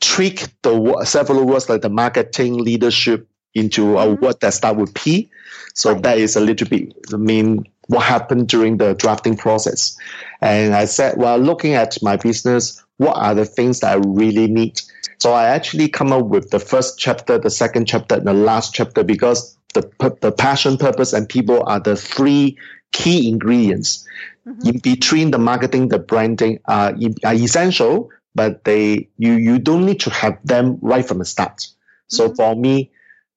[0.00, 4.24] tweak the several words like the marketing leadership into a mm-hmm.
[4.24, 5.28] word that start with p
[5.74, 6.02] so right.
[6.02, 9.96] that is a little bit i mean what happened during the drafting process
[10.40, 14.46] and i said well looking at my business what are the things that i really
[14.46, 14.80] need
[15.18, 18.74] so i actually come up with the first chapter the second chapter and the last
[18.74, 22.56] chapter because the, the passion, purpose, and people are the three
[22.92, 24.06] key ingredients.
[24.46, 24.68] Mm-hmm.
[24.68, 26.94] In between the marketing, the branding are,
[27.24, 31.66] are essential, but they you you don't need to have them right from the start.
[32.08, 32.36] So mm-hmm.
[32.36, 32.90] for me,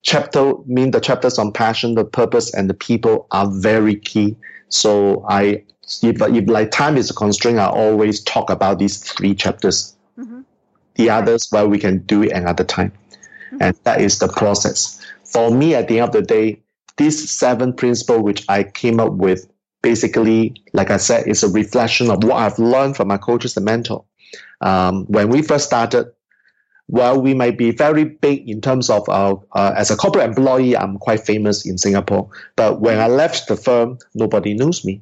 [0.03, 4.37] chapter mean the chapters on passion, the purpose, and the people are very key.
[4.69, 5.63] So I
[6.01, 9.95] if, if like time is a constraint, I always talk about these three chapters.
[10.17, 10.41] Mm-hmm.
[10.95, 12.91] The others, well, we can do it another time.
[12.91, 13.57] Mm-hmm.
[13.61, 15.01] And that is the process.
[15.31, 16.61] For me, at the end of the day,
[16.97, 19.47] these seven principles which I came up with,
[19.81, 23.65] basically, like I said, is a reflection of what I've learned from my coaches and
[23.65, 24.03] mentor.
[24.61, 26.11] Um, when we first started,
[26.87, 30.75] well, we might be very big in terms of uh, uh, as a corporate employee,
[30.75, 32.29] I'm quite famous in Singapore.
[32.57, 35.01] But when I left the firm, nobody knows me.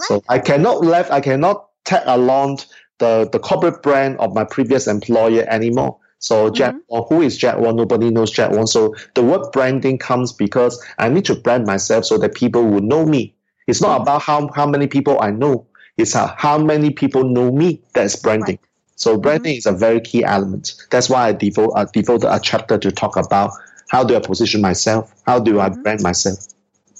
[0.00, 2.58] So I cannot left, I cannot tag along
[2.98, 5.96] the, the corporate brand of my previous employer anymore.
[6.22, 6.54] So mm-hmm.
[6.54, 7.76] Jack, or who is Jack Wong?
[7.76, 8.66] Nobody knows Jack Wong.
[8.66, 12.80] So the word branding comes because I need to brand myself so that people will
[12.80, 13.34] know me.
[13.66, 14.02] It's not mm-hmm.
[14.02, 15.66] about how, how many people I know.
[15.96, 17.82] It's how, how many people know me.
[17.92, 18.58] That's branding.
[18.62, 18.68] Right.
[18.94, 19.58] So branding mm-hmm.
[19.58, 20.74] is a very key element.
[20.90, 23.50] That's why I devote I devoted a chapter to talk about
[23.88, 25.82] how do I position myself, how do I mm-hmm.
[25.82, 26.38] brand myself.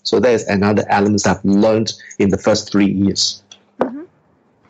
[0.02, 3.44] So that is another element I've learned in the first three years.
[3.80, 4.02] Mm-hmm.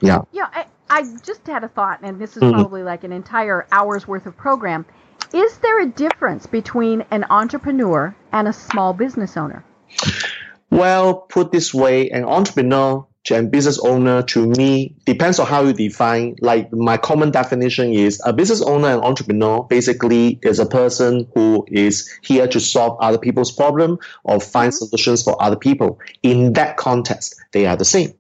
[0.03, 0.22] Yeah.
[0.32, 0.48] Yeah.
[0.53, 2.53] I, I just had a thought, and this is mm-hmm.
[2.53, 4.84] probably like an entire hour's worth of program.
[5.32, 9.64] Is there a difference between an entrepreneur and a small business owner?
[10.68, 15.72] Well, put this way, an entrepreneur and business owner to me depends on how you
[15.72, 16.36] define.
[16.43, 21.64] Like my common definition is a business owner and entrepreneur basically is a person who
[21.68, 24.84] is here to solve other people's problem or find mm-hmm.
[24.84, 26.01] solutions for other people.
[26.22, 28.12] In that context, they are the same.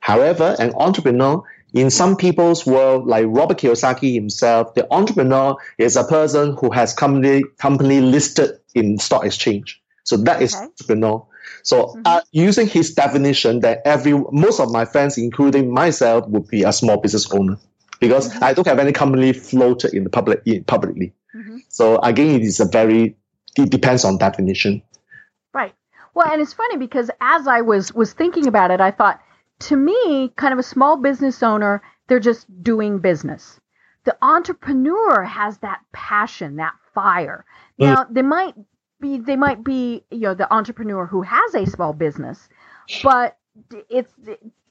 [0.00, 1.42] However, an entrepreneur
[1.74, 6.94] in some people's world, like Robert Kiyosaki himself, the entrepreneur is a person who has
[6.94, 9.82] company company listed in stock exchange.
[10.04, 10.64] So that is okay.
[10.64, 11.26] entrepreneur.
[11.64, 12.02] So mm-hmm.
[12.04, 16.72] uh, using his definition, that every most of my friends, including myself, would be a
[16.72, 17.58] small business owner
[18.00, 18.44] because mm-hmm.
[18.44, 21.12] I don't have any company floated in the public in, publicly.
[21.34, 21.58] Mm-hmm.
[21.68, 23.16] So again, it is a very
[23.56, 24.82] it depends on definition.
[25.52, 25.74] Right.
[26.14, 29.20] Well, and it's funny because as I was was thinking about it, I thought
[29.60, 33.60] to me, kind of a small business owner, they're just doing business.
[34.04, 37.44] The entrepreneur has that passion, that fire.
[37.80, 37.86] Mm.
[37.86, 38.54] Now, they might
[39.00, 42.48] be they might be you know the entrepreneur who has a small business,
[43.02, 43.36] but
[43.88, 44.12] it's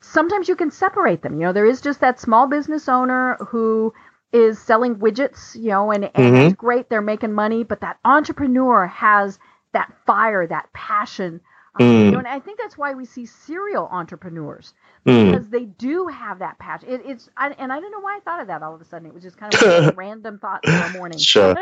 [0.02, 1.36] sometimes you can separate them.
[1.40, 3.94] You know, there is just that small business owner who
[4.32, 6.36] is selling widgets, you know, and, and mm-hmm.
[6.36, 9.40] it's great, they're making money, but that entrepreneur has
[9.74, 11.40] that fire, that passion.
[11.80, 12.06] Mm.
[12.06, 14.76] you know, and I think that's why we see serial entrepreneurs
[15.08, 15.32] mm.
[15.32, 16.90] because they do have that passion.
[16.90, 18.86] It, it's I, and I don't know why I thought of that all of a
[18.86, 19.08] sudden.
[19.08, 21.18] It was just kind of a random thought in the morning.
[21.24, 21.56] Sure,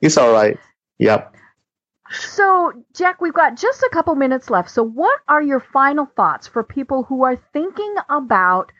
[0.00, 0.58] it's all right.
[0.98, 1.34] Yep.
[2.10, 4.70] So, Jack, we've got just a couple minutes left.
[4.70, 8.72] So, what are your final thoughts for people who are thinking about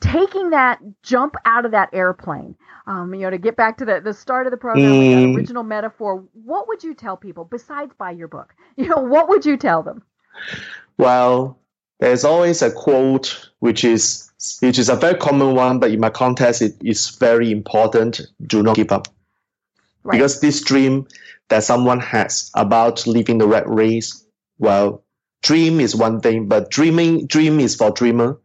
[0.00, 2.54] taking that jump out of that airplane?
[2.86, 5.32] Um, you know, to get back to the, the start of the program, mm.
[5.32, 8.54] that original metaphor, what would you tell people besides buy your book?
[8.76, 10.02] You know, what would you tell them?
[10.98, 11.58] Well,
[11.98, 16.10] there's always a quote which is which is a very common one, but in my
[16.10, 18.20] context, it is very important.
[18.46, 19.08] Do not give up.
[20.02, 20.16] Right.
[20.16, 21.06] Because this dream
[21.48, 24.24] that someone has about leaving the rat race,
[24.58, 25.04] well,
[25.42, 28.38] dream is one thing, but dreaming, dream is for dreamer.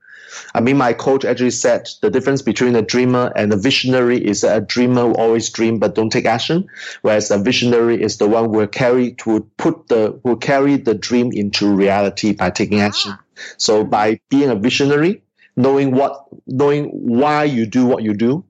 [0.53, 4.41] I mean, my coach actually said the difference between a dreamer and a visionary is
[4.41, 6.67] that a dreamer will always dream but don't take action,
[7.01, 10.93] whereas a visionary is the one who will carry to put the who carry the
[10.93, 12.86] dream into reality by taking ah.
[12.86, 13.17] action.
[13.57, 15.21] So by being a visionary,
[15.55, 18.45] knowing what, knowing why you do what you do,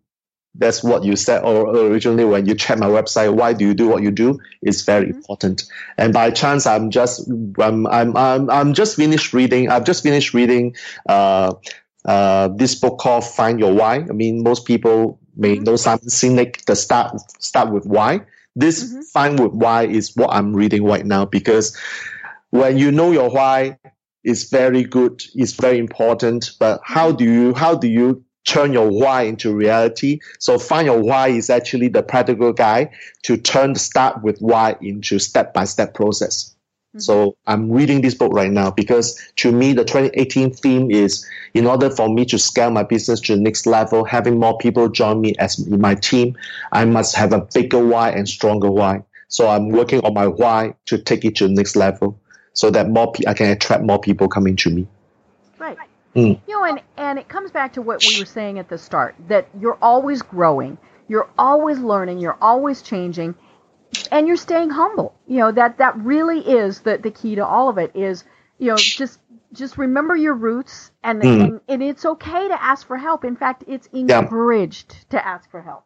[0.58, 3.88] that's what you said or originally when you check my website why do you do
[3.88, 5.18] what you do is very mm-hmm.
[5.18, 5.64] important
[5.98, 7.28] and by chance i'm just
[7.60, 10.76] I'm, I'm i'm i'm just finished reading i've just finished reading
[11.08, 11.54] uh
[12.06, 15.64] uh this book called find your why i mean most people may mm-hmm.
[15.64, 18.22] know Simon Sinek the start start with why
[18.56, 19.02] this mm-hmm.
[19.02, 21.78] find with why is what i'm reading right now because
[22.52, 23.78] when you know your why
[24.24, 27.18] is very good it's very important but how mm-hmm.
[27.18, 30.20] do you how do you turn your why into reality.
[30.40, 32.92] So find your why is actually the practical guide
[33.24, 36.56] to turn the start with why into step by step process.
[36.96, 37.00] Mm-hmm.
[37.00, 41.66] So I'm reading this book right now because to me, the 2018 theme is in
[41.66, 45.20] order for me to scale my business to the next level, having more people join
[45.20, 46.38] me as in my team,
[46.72, 49.04] I must have a bigger why and stronger why.
[49.28, 52.18] So I'm working on my why to take it to the next level
[52.54, 54.88] so that more pe- I can attract more people coming to me.
[55.60, 55.78] Right.
[56.16, 56.40] Mm.
[56.48, 59.16] You know, and, and it comes back to what we were saying at the start
[59.28, 63.36] that you're always growing, you're always learning, you're always changing,
[64.12, 65.14] and you're staying humble.
[65.28, 68.24] You know, that, that really is the, the key to all of it is,
[68.60, 69.20] you know, just
[69.52, 71.44] just remember your roots and, mm.
[71.44, 73.24] and, and it's okay to ask for help.
[73.24, 75.20] In fact, it's encouraged yeah.
[75.20, 75.86] to ask for help.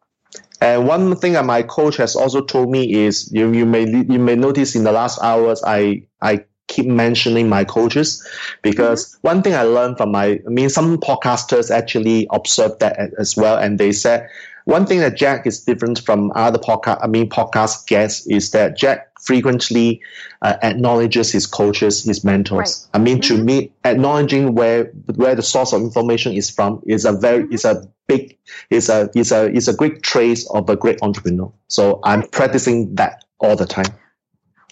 [0.61, 4.19] And one thing that my coach has also told me is you, you may you
[4.19, 8.25] may notice in the last hours I I keep mentioning my coaches
[8.61, 9.27] because mm-hmm.
[9.27, 13.57] one thing I learned from my, I mean, some podcasters actually observed that as well,
[13.57, 14.29] and they said
[14.69, 18.77] one thing that Jack is different from other podcast, I mean, podcast guests is that
[18.77, 20.01] Jack frequently
[20.43, 22.87] uh, acknowledges his coaches, his mentors.
[22.93, 22.99] Right.
[22.99, 23.37] I mean, mm-hmm.
[23.37, 27.53] to me, acknowledging where where the source of information is from is a very mm-hmm.
[27.53, 28.37] is a big
[28.69, 31.51] is a is a is a great trace of a great entrepreneur.
[31.67, 33.87] So I'm practicing that all the time.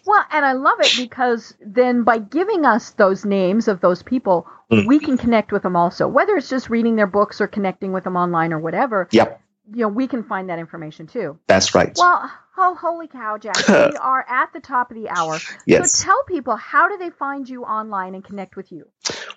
[0.07, 4.47] Well, and I love it because then by giving us those names of those people,
[4.71, 4.87] mm.
[4.87, 8.05] we can connect with them also, whether it's just reading their books or connecting with
[8.05, 9.07] them online or whatever.
[9.11, 9.41] Yep
[9.73, 11.37] you know, we can find that information too.
[11.47, 11.91] That's right.
[11.97, 13.67] Well, oh, holy cow, Jack.
[13.67, 15.39] we are at the top of the hour.
[15.65, 15.91] Yes.
[15.97, 18.87] So tell people, how do they find you online and connect with you?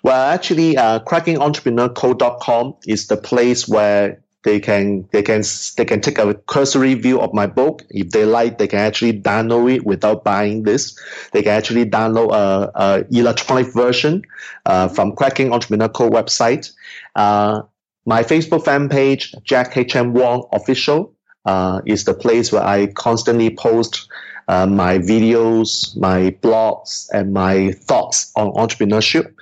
[0.03, 5.43] Well, actually, uh, crackingentrepreneur.com is the place where they can they can
[5.77, 7.83] they can take a cursory view of my book.
[7.89, 10.97] If they like, they can actually download it without buying this.
[11.31, 14.23] They can actually download a, a electronic version
[14.65, 16.71] uh, from Cracking Entrepreneur website.
[17.15, 17.61] Uh,
[18.05, 20.13] my Facebook fan page, Jack H.M.
[20.13, 21.13] Wong Official,
[21.45, 24.07] uh, is the place where I constantly post
[24.47, 29.33] uh, my videos, my blogs, and my thoughts on entrepreneurship.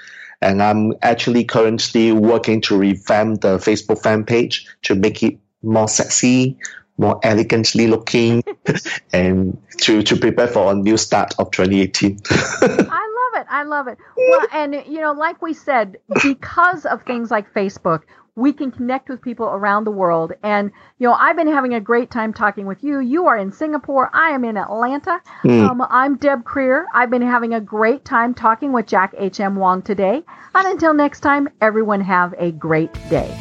[0.42, 5.88] And I'm actually currently working to revamp the Facebook fan page to make it more
[5.88, 6.58] sexy,
[6.98, 8.44] more elegantly looking,
[9.14, 12.20] and to, to prepare for a new start of 2018.
[12.32, 13.48] I love it.
[13.50, 13.98] I love it.
[14.16, 18.04] Well, and you know, like we said, because of things like Facebook,
[18.40, 20.32] we can connect with people around the world.
[20.44, 23.00] And, you know, I've been having a great time talking with you.
[23.00, 24.10] You are in Singapore.
[24.14, 25.22] I am in Atlanta.
[25.44, 25.70] Mm.
[25.70, 26.86] Um, I'm Deb Krier.
[26.94, 29.56] I've been having a great time talking with Jack H.M.
[29.58, 30.24] Wong today.
[30.56, 33.36] And until next time, everyone have a great day.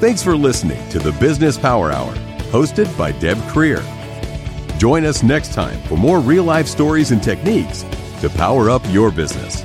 [0.00, 2.12] Thanks for listening to the Business Power Hour,
[2.52, 3.82] hosted by Deb Krier.
[4.78, 7.84] Join us next time for more real life stories and techniques
[8.20, 9.64] to power up your business.